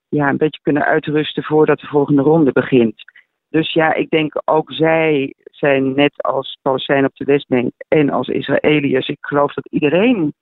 ja, 0.08 0.28
een 0.28 0.36
beetje 0.36 0.60
kunnen 0.62 0.84
uitrusten 0.84 1.42
voordat 1.42 1.80
de 1.80 1.86
volgende 1.86 2.22
ronde 2.22 2.52
begint. 2.52 3.02
Dus 3.48 3.72
ja, 3.72 3.94
ik 3.94 4.10
denk 4.10 4.42
ook 4.44 4.72
zij 4.72 5.34
zijn 5.44 5.94
net 5.94 6.22
als 6.22 6.58
Palestijnen 6.62 7.08
op 7.08 7.16
de 7.16 7.24
Westbank 7.24 7.72
en 7.88 8.10
als 8.10 8.28
Israëliërs. 8.28 9.08
Ik 9.08 9.18
geloof 9.20 9.54
dat 9.54 9.68
iedereen 9.70 10.34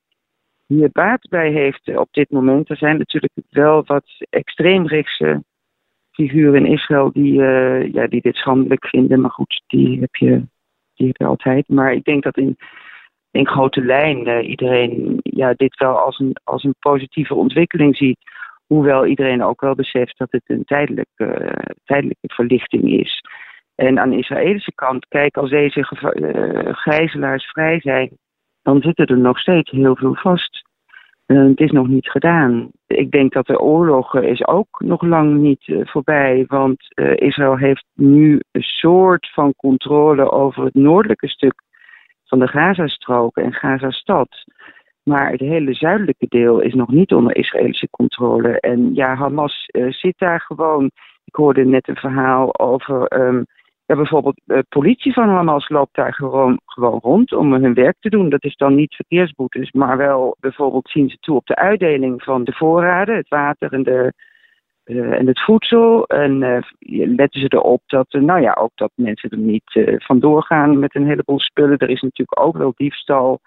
hier 0.67 0.91
baat 0.93 1.29
bij 1.29 1.51
heeft 1.51 1.97
op 1.97 2.09
dit 2.11 2.31
moment. 2.31 2.71
Er 2.71 2.77
zijn 2.77 2.99
natuurlijk 2.99 3.33
wel 3.51 3.85
wat 3.87 4.05
extreemrechtse 4.31 5.45
figuren 6.11 6.67
in 6.67 6.73
Israël 6.73 7.13
die, 7.13 7.41
uh, 7.41 7.93
ja, 7.93 8.07
die 8.07 8.21
dit 8.21 8.37
schandelijk 8.37 8.87
vinden. 8.87 9.21
Maar 9.21 9.31
goed, 9.31 9.63
die 9.67 10.01
heb, 10.01 10.17
je, 10.17 10.47
die 10.95 11.07
heb 11.07 11.17
je 11.17 11.27
altijd. 11.27 11.69
Maar 11.69 11.93
ik 11.93 12.05
denk 12.05 12.23
dat 12.23 12.37
in 12.37 12.57
in 13.33 13.47
grote 13.47 13.85
lijn 13.85 14.45
iedereen 14.45 15.21
ja, 15.23 15.55
dit 15.57 15.77
wel 15.77 15.99
als 15.99 16.19
een, 16.19 16.37
als 16.45 16.65
een 16.65 16.75
positieve 16.79 17.35
ontwikkeling 17.35 17.97
ziet. 17.97 18.19
Hoewel 18.73 19.07
iedereen 19.07 19.43
ook 19.43 19.61
wel 19.61 19.75
beseft 19.75 20.19
dat 20.19 20.31
het 20.31 20.43
een 20.47 20.65
tijdelijke, 20.65 21.55
tijdelijke 21.85 22.29
verlichting 22.35 22.91
is. 22.91 23.25
En 23.75 23.99
aan 23.99 24.11
de 24.11 24.17
Israëlische 24.17 24.73
kant, 24.75 25.07
kijk, 25.09 25.37
als 25.37 25.51
deze 25.51 25.79
uh, 25.81 26.73
gijzelaars 26.73 27.45
vrij 27.45 27.81
zijn, 27.81 28.11
dan 28.63 28.81
zitten 28.81 29.07
er 29.07 29.19
nog 29.19 29.39
steeds 29.39 29.71
heel 29.71 29.97
veel 29.97 30.15
vast. 30.15 30.63
Uh, 31.27 31.49
het 31.49 31.61
is 31.61 31.71
nog 31.71 31.89
niet 31.89 32.11
gedaan. 32.11 32.71
Ik 32.87 33.11
denk 33.11 33.33
dat 33.33 33.47
de 33.47 33.61
oorlog 33.61 34.15
is 34.15 34.47
ook 34.47 34.81
nog 34.85 35.03
lang 35.03 35.37
niet 35.37 35.67
uh, 35.67 35.87
voorbij, 35.87 36.45
want 36.47 36.79
Israël 37.15 37.57
heeft 37.57 37.87
nu 37.95 38.41
een 38.51 38.63
soort 38.63 39.31
van 39.33 39.55
controle 39.57 40.31
over 40.31 40.65
het 40.65 40.75
noordelijke 40.75 41.29
stuk 41.29 41.63
van 42.25 42.39
de 42.39 42.49
Gazastrook 42.49 43.37
en 43.37 43.53
Gazastad. 43.53 44.45
Maar 45.03 45.31
het 45.31 45.41
hele 45.41 45.75
zuidelijke 45.75 46.27
deel 46.29 46.61
is 46.61 46.75
nog 46.75 46.89
niet 46.89 47.13
onder 47.13 47.37
Israëlische 47.37 47.91
controle. 47.91 48.61
En 48.61 48.95
ja, 48.95 49.15
Hamas 49.15 49.69
uh, 49.73 49.93
zit 49.93 50.19
daar 50.19 50.41
gewoon. 50.41 50.91
Ik 51.25 51.35
hoorde 51.35 51.65
net 51.65 51.89
een 51.89 51.97
verhaal 51.97 52.59
over. 52.59 53.21
Um, 53.21 53.45
ja, 53.87 53.97
bijvoorbeeld 53.97 54.41
de 54.45 54.65
politie 54.69 55.13
van 55.13 55.29
Hamas 55.29 55.69
loopt 55.69 55.95
daar 55.95 56.15
gewoon, 56.15 56.61
gewoon 56.65 56.99
rond 57.03 57.33
om 57.33 57.53
hun 57.53 57.75
werk 57.75 57.97
te 58.01 58.09
doen. 58.09 58.29
Dat 58.29 58.45
is 58.45 58.57
dan 58.57 58.75
niet 58.75 58.95
verkeersboetes, 58.95 59.73
maar 59.73 59.97
wel 59.97 60.37
bijvoorbeeld 60.41 60.89
zien 60.91 61.09
ze 61.09 61.17
toe 61.21 61.37
op 61.37 61.47
de 61.47 61.57
uitdeling 61.57 62.23
van 62.23 62.45
de 62.45 62.53
voorraden, 62.53 63.17
het 63.17 63.29
water 63.29 63.73
en 63.73 63.83
de 63.83 64.13
uh, 64.85 65.19
en 65.19 65.27
het 65.27 65.41
voedsel. 65.41 66.07
En 66.07 66.39
letten 67.17 67.41
ze 67.41 67.47
erop 67.49 67.83
dat, 67.87 68.07
nou 68.11 68.41
ja, 68.41 68.53
ook 68.61 68.73
dat 68.75 68.91
mensen 68.95 69.31
er 69.31 69.39
niet 69.39 69.97
vandoor 69.97 70.43
gaan 70.43 70.79
met 70.79 70.95
een 70.95 71.07
heleboel 71.07 71.41
spullen. 71.41 71.79
Er 71.79 71.91
is 71.91 72.01
natuurlijk 72.01 72.41
ook 72.41 72.57
wel 72.57 72.73
diefstal 72.77 73.41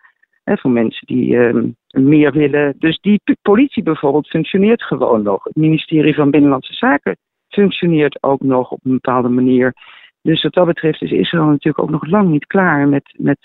hè, 0.45 0.57
voor 0.57 0.71
mensen 0.71 1.07
die 1.07 1.37
ehm, 1.37 1.69
meer 1.89 2.31
willen. 2.31 2.75
Dus 2.77 2.99
die 2.99 3.21
politie 3.41 3.83
bijvoorbeeld 3.83 4.27
functioneert 4.27 4.83
gewoon 4.83 5.23
nog. 5.23 5.43
Het 5.43 5.55
ministerie 5.55 6.15
van 6.15 6.31
Binnenlandse 6.31 6.73
Zaken 6.73 7.17
functioneert 7.47 8.23
ook 8.23 8.41
nog 8.41 8.71
op 8.71 8.79
een 8.83 8.91
bepaalde 8.91 9.29
manier. 9.29 9.73
Dus 10.21 10.43
wat 10.43 10.53
dat 10.53 10.65
betreft 10.65 11.01
is 11.01 11.11
Israël 11.11 11.45
natuurlijk 11.45 11.79
ook 11.79 11.89
nog 11.89 12.07
lang 12.07 12.29
niet 12.29 12.45
klaar 12.45 12.87
met, 12.87 13.13
met 13.17 13.37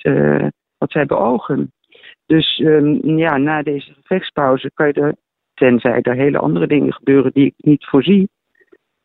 wat 0.78 0.90
zij 0.90 1.06
beogen. 1.06 1.72
Dus 2.26 2.58
um, 2.58 3.18
ja, 3.18 3.36
na 3.36 3.62
deze 3.62 3.92
gevechtspauze 3.92 4.70
kan 4.74 4.86
je 4.86 4.92
er 4.92 5.14
tenzij 5.54 6.02
er 6.02 6.14
hele 6.14 6.38
andere 6.38 6.66
dingen 6.66 6.92
gebeuren 6.92 7.32
die 7.32 7.46
ik 7.46 7.54
niet 7.56 7.84
voorzie, 7.84 8.28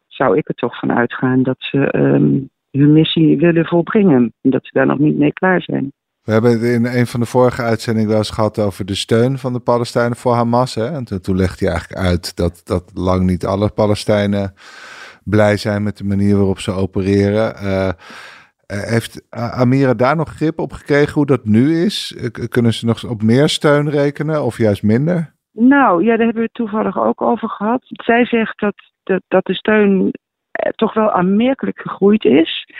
zou 0.07 0.37
ik 0.37 0.47
er 0.47 0.55
toch 0.55 0.79
van 0.79 0.91
uitgaan 0.91 1.43
dat 1.43 1.55
ze 1.59 1.97
um, 1.97 2.49
hun 2.71 2.93
missie 2.93 3.37
willen 3.37 3.65
volbrengen. 3.65 4.33
En 4.41 4.49
dat 4.49 4.65
ze 4.65 4.69
daar 4.73 4.85
nog 4.85 4.99
niet 4.99 5.17
mee 5.17 5.33
klaar 5.33 5.61
zijn. 5.61 5.91
We 6.25 6.31
hebben 6.31 6.51
het 6.51 6.61
in 6.61 6.85
een 6.85 7.07
van 7.07 7.19
de 7.19 7.25
vorige 7.25 7.61
uitzendingen 7.61 8.09
wel 8.09 8.17
eens 8.17 8.29
gehad 8.29 8.59
over 8.59 8.85
de 8.85 8.95
steun 8.95 9.37
van 9.37 9.53
de 9.53 9.59
Palestijnen 9.59 10.17
voor 10.17 10.33
Hamas. 10.33 10.75
Hè? 10.75 10.85
En 10.85 11.21
toen 11.21 11.35
legde 11.35 11.65
hij 11.65 11.73
eigenlijk 11.73 12.01
uit 12.01 12.35
dat, 12.35 12.61
dat 12.63 12.91
lang 12.93 13.25
niet 13.25 13.45
alle 13.45 13.69
Palestijnen 13.69 14.53
blij 15.23 15.57
zijn 15.57 15.83
met 15.83 15.97
de 15.97 16.03
manier 16.03 16.35
waarop 16.35 16.59
ze 16.59 16.71
opereren. 16.71 17.55
Uh, 17.63 17.89
heeft 18.65 19.25
Amira 19.29 19.93
daar 19.93 20.15
nog 20.15 20.29
grip 20.29 20.59
op 20.59 20.71
gekregen 20.71 21.13
hoe 21.13 21.25
dat 21.25 21.45
nu 21.45 21.83
is? 21.83 22.17
Kunnen 22.49 22.73
ze 22.73 22.85
nog 22.85 23.03
op 23.03 23.21
meer 23.21 23.49
steun 23.49 23.89
rekenen 23.89 24.43
of 24.43 24.57
juist 24.57 24.83
minder? 24.83 25.33
Nou, 25.51 26.03
ja, 26.03 26.09
daar 26.09 26.25
hebben 26.25 26.35
we 26.35 26.49
het 26.53 26.53
toevallig 26.53 26.99
ook 26.99 27.21
over 27.21 27.49
gehad. 27.49 27.81
Zij 27.87 28.25
zegt 28.25 28.59
dat, 28.59 28.75
dat, 29.03 29.21
dat 29.27 29.45
de 29.45 29.53
steun 29.53 30.11
eh, 30.51 30.71
toch 30.71 30.93
wel 30.93 31.11
aanmerkelijk 31.11 31.79
gegroeid 31.79 32.23
is. 32.23 32.73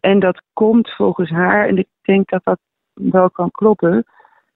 En 0.00 0.20
dat 0.20 0.42
komt 0.52 0.90
volgens 0.90 1.30
haar, 1.30 1.68
en 1.68 1.78
ik 1.78 1.88
denk 2.02 2.28
dat 2.28 2.40
dat 2.44 2.58
wel 3.10 3.30
kan 3.30 3.50
kloppen. 3.50 4.04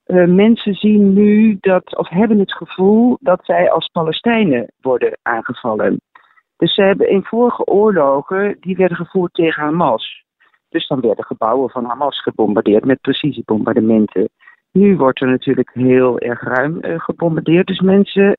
Uh, 0.06 0.26
mensen 0.26 0.74
zien 0.74 1.12
nu 1.12 1.56
dat, 1.60 1.96
of 1.96 2.08
hebben 2.08 2.38
het 2.38 2.52
gevoel 2.52 3.16
dat 3.20 3.44
zij 3.44 3.70
als 3.70 3.88
Palestijnen 3.88 4.72
worden 4.80 5.18
aangevallen. 5.22 6.00
Dus 6.56 6.74
ze 6.74 6.82
hebben 6.82 7.10
in 7.10 7.24
vorige 7.24 7.64
oorlogen, 7.64 8.56
die 8.60 8.76
werden 8.76 8.96
gevoerd 8.96 9.34
tegen 9.34 9.62
Hamas. 9.62 10.24
Dus 10.68 10.86
dan 10.86 11.00
werden 11.00 11.24
gebouwen 11.24 11.70
van 11.70 11.84
Hamas 11.84 12.22
gebombardeerd 12.22 12.84
met 12.84 13.00
precisiebombardementen. 13.00 14.28
Nu 14.72 14.96
wordt 14.96 15.20
er 15.20 15.28
natuurlijk 15.28 15.70
heel 15.72 16.18
erg 16.18 16.42
ruim 16.42 16.78
uh, 16.80 17.00
gebombardeerd. 17.00 17.66
Dus 17.66 17.80
mensen 17.80 18.36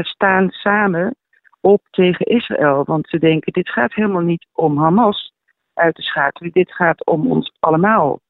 staan 0.00 0.50
samen 0.50 1.16
op 1.60 1.82
tegen 1.90 2.26
Israël. 2.26 2.84
Want 2.84 3.08
ze 3.08 3.18
denken, 3.18 3.52
dit 3.52 3.68
gaat 3.68 3.94
helemaal 3.94 4.22
niet 4.22 4.46
om 4.52 4.78
Hamas 4.78 5.32
uit 5.74 5.94
te 5.94 6.02
schakelen. 6.02 6.52
Dit 6.52 6.72
gaat 6.72 7.06
om 7.06 7.30
ons 7.30 7.52
allemaal 7.60 8.20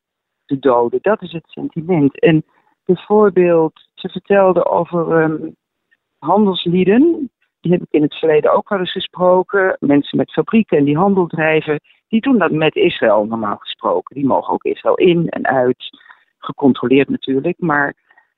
te 0.47 0.59
doden. 0.59 0.99
Dat 1.03 1.23
is 1.23 1.33
het 1.33 1.45
sentiment. 1.47 2.21
En 2.21 2.45
bijvoorbeeld, 2.85 3.89
ze 3.95 4.09
vertelde 4.09 4.65
over 4.65 5.23
um, 5.23 5.57
handelslieden. 6.19 7.31
Die 7.61 7.73
heb 7.73 7.83
ik 7.83 7.91
in 7.91 8.03
het 8.03 8.15
verleden 8.15 8.53
ook 8.53 8.69
wel 8.69 8.79
eens 8.79 8.93
gesproken. 8.93 9.77
Mensen 9.81 10.19
met 10.19 10.33
fabrieken 10.33 10.79
en 10.79 10.85
die 10.85 10.97
handel 10.97 11.27
drijven. 11.27 11.81
Die 12.09 12.21
doen 12.21 12.39
dat 12.39 12.51
met 12.51 12.75
Israël 12.75 13.25
normaal 13.25 13.57
gesproken. 13.57 14.15
Die 14.15 14.27
mogen 14.27 14.53
ook 14.53 14.65
Israël 14.65 14.95
in 14.95 15.29
en 15.29 15.47
uit 15.47 15.99
gecontroleerd 16.39 17.09
natuurlijk. 17.09 17.59
Maar 17.59 17.95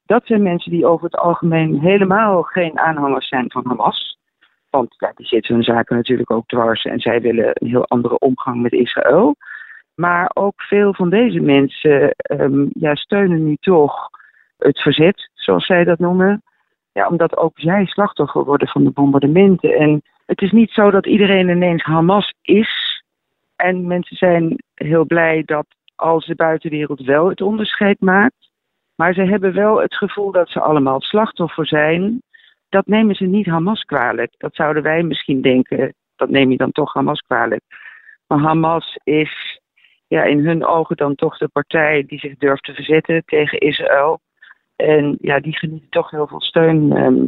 dat 0.07 0.27
zijn 0.27 0.43
mensen 0.43 0.71
die 0.71 0.87
over 0.87 1.05
het 1.05 1.17
algemeen 1.17 1.81
helemaal 1.81 2.43
geen 2.43 2.79
aanhangers 2.79 3.29
zijn 3.29 3.51
van 3.51 3.67
Hamas. 3.67 4.19
Want 4.71 4.95
ja, 4.99 5.13
die 5.15 5.27
zitten 5.27 5.55
hun 5.55 5.63
zaken 5.63 5.97
natuurlijk 5.97 6.31
ook 6.31 6.47
dwars 6.47 6.85
en 6.85 7.01
zij 7.01 7.21
willen 7.21 7.51
een 7.53 7.69
heel 7.69 7.87
andere 7.87 8.19
omgang 8.19 8.63
met 8.63 8.73
Israël. 8.73 9.37
Maar 9.99 10.31
ook 10.35 10.63
veel 10.63 10.95
van 10.95 11.11
deze 11.11 11.41
mensen 11.41 12.15
um, 12.31 12.71
ja, 12.73 12.95
steunen 12.95 13.45
nu 13.45 13.57
toch 13.61 14.11
het 14.59 14.79
verzet, 14.79 15.31
zoals 15.35 15.67
zij 15.67 15.85
dat 15.85 15.99
noemen. 15.99 16.43
Ja, 16.93 17.09
omdat 17.09 17.37
ook 17.37 17.53
zij 17.55 17.87
slachtoffer 17.87 18.45
worden 18.45 18.69
van 18.69 18.85
de 18.85 18.91
bombardementen. 18.91 19.73
En 19.73 20.03
het 20.27 20.43
is 20.43 20.51
niet 20.51 20.71
zo 20.71 20.91
dat 20.91 21.07
iedereen 21.07 21.49
ineens 21.49 21.83
Hamas 21.83 22.35
is. 22.43 23.03
En 23.57 23.87
mensen 23.87 24.17
zijn 24.17 24.57
heel 24.75 25.05
blij 25.05 25.43
dat 25.45 25.67
als 25.95 26.27
de 26.27 26.35
buitenwereld 26.35 27.01
wel 27.01 27.29
het 27.29 27.41
onderscheid 27.41 28.01
maakt. 28.01 28.51
Maar 28.95 29.15
ze 29.15 29.23
hebben 29.23 29.55
wel 29.55 29.81
het 29.81 29.95
gevoel 29.95 30.33
dat 30.33 30.49
ze 30.49 30.61
allemaal 30.61 31.01
slachtoffer 31.01 31.67
zijn. 31.67 32.23
Dat 32.69 32.87
nemen 32.87 33.15
ze 33.15 33.25
niet 33.25 33.47
Hamas 33.47 33.83
kwalijk. 33.83 34.35
Dat 34.37 34.55
zouden 34.55 34.83
wij 34.83 35.03
misschien 35.03 35.43
denken. 35.43 35.95
Dat 36.17 36.31
neem 36.31 36.51
je 36.51 36.57
dan 36.57 36.73
toch 36.73 36.95
Hamas 36.95 37.21
kwalijk. 37.21 37.63
Maar 38.27 38.39
Hamas 38.39 38.99
is 39.05 39.58
ja, 40.09 40.23
in 40.23 40.47
hun 40.47 40.65
ogen 40.65 40.97
dan 40.97 41.15
toch 41.15 41.39
de 41.39 41.49
partij 41.49 42.05
die 42.07 42.19
zich 42.19 42.37
durft 42.37 42.65
te 42.65 42.75
verzetten 42.75 43.23
tegen 43.25 43.59
Israël. 43.59 44.21
En 44.77 45.17
ja, 45.21 45.41
die 45.41 45.59
genieten 45.59 45.91
toch 45.91 46.11
heel 46.11 46.27
veel 46.27 46.41
steun. 46.41 46.93
Ehm, 46.93 47.27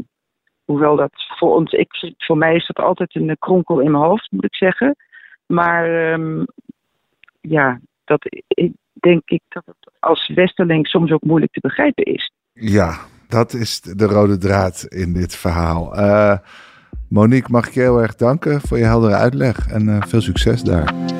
hoewel 0.64 0.97
dat 0.97 1.12
voor 1.38 1.55
ons, 1.55 1.73
ik, 1.73 2.14
voor 2.19 2.37
mij 2.37 2.55
is 2.55 2.66
dat 2.66 2.85
altijd 2.85 3.14
een 3.14 3.37
kronkel 3.38 3.81
in 3.81 3.90
mijn 3.90 4.05
hoofd, 4.05 4.31
moet 4.31 4.45
ik 4.45 4.55
zeggen. 4.55 4.97
Maar 5.47 6.12
ehm, 6.12 6.45
ja, 7.40 7.81
dat 8.05 8.27
ik, 8.49 8.73
denk 8.93 9.23
ik 9.25 9.43
dat 9.49 9.62
het 9.66 9.93
als 10.01 10.29
Westerling 10.35 10.87
soms 10.87 11.11
ook 11.11 11.23
moeilijk 11.23 11.53
te 11.53 11.61
begrijpen 11.61 12.05
is. 12.05 12.33
Ja, 12.53 12.99
dat 13.29 13.53
is 13.53 13.81
de 13.81 14.07
rode 14.07 14.38
draad 14.38 14.85
in 14.88 15.12
dit 15.12 15.37
verhaal. 15.37 15.99
Uh, 15.99 16.38
Monique, 17.09 17.53
mag 17.53 17.66
ik 17.66 17.75
je 17.75 17.81
heel 17.81 18.01
erg 18.01 18.14
danken 18.14 18.61
voor 18.61 18.79
je 18.79 18.85
heldere 18.85 19.14
uitleg 19.14 19.69
en 19.69 19.88
uh, 19.88 20.03
veel 20.03 20.21
succes 20.21 20.62
daar. 20.62 21.19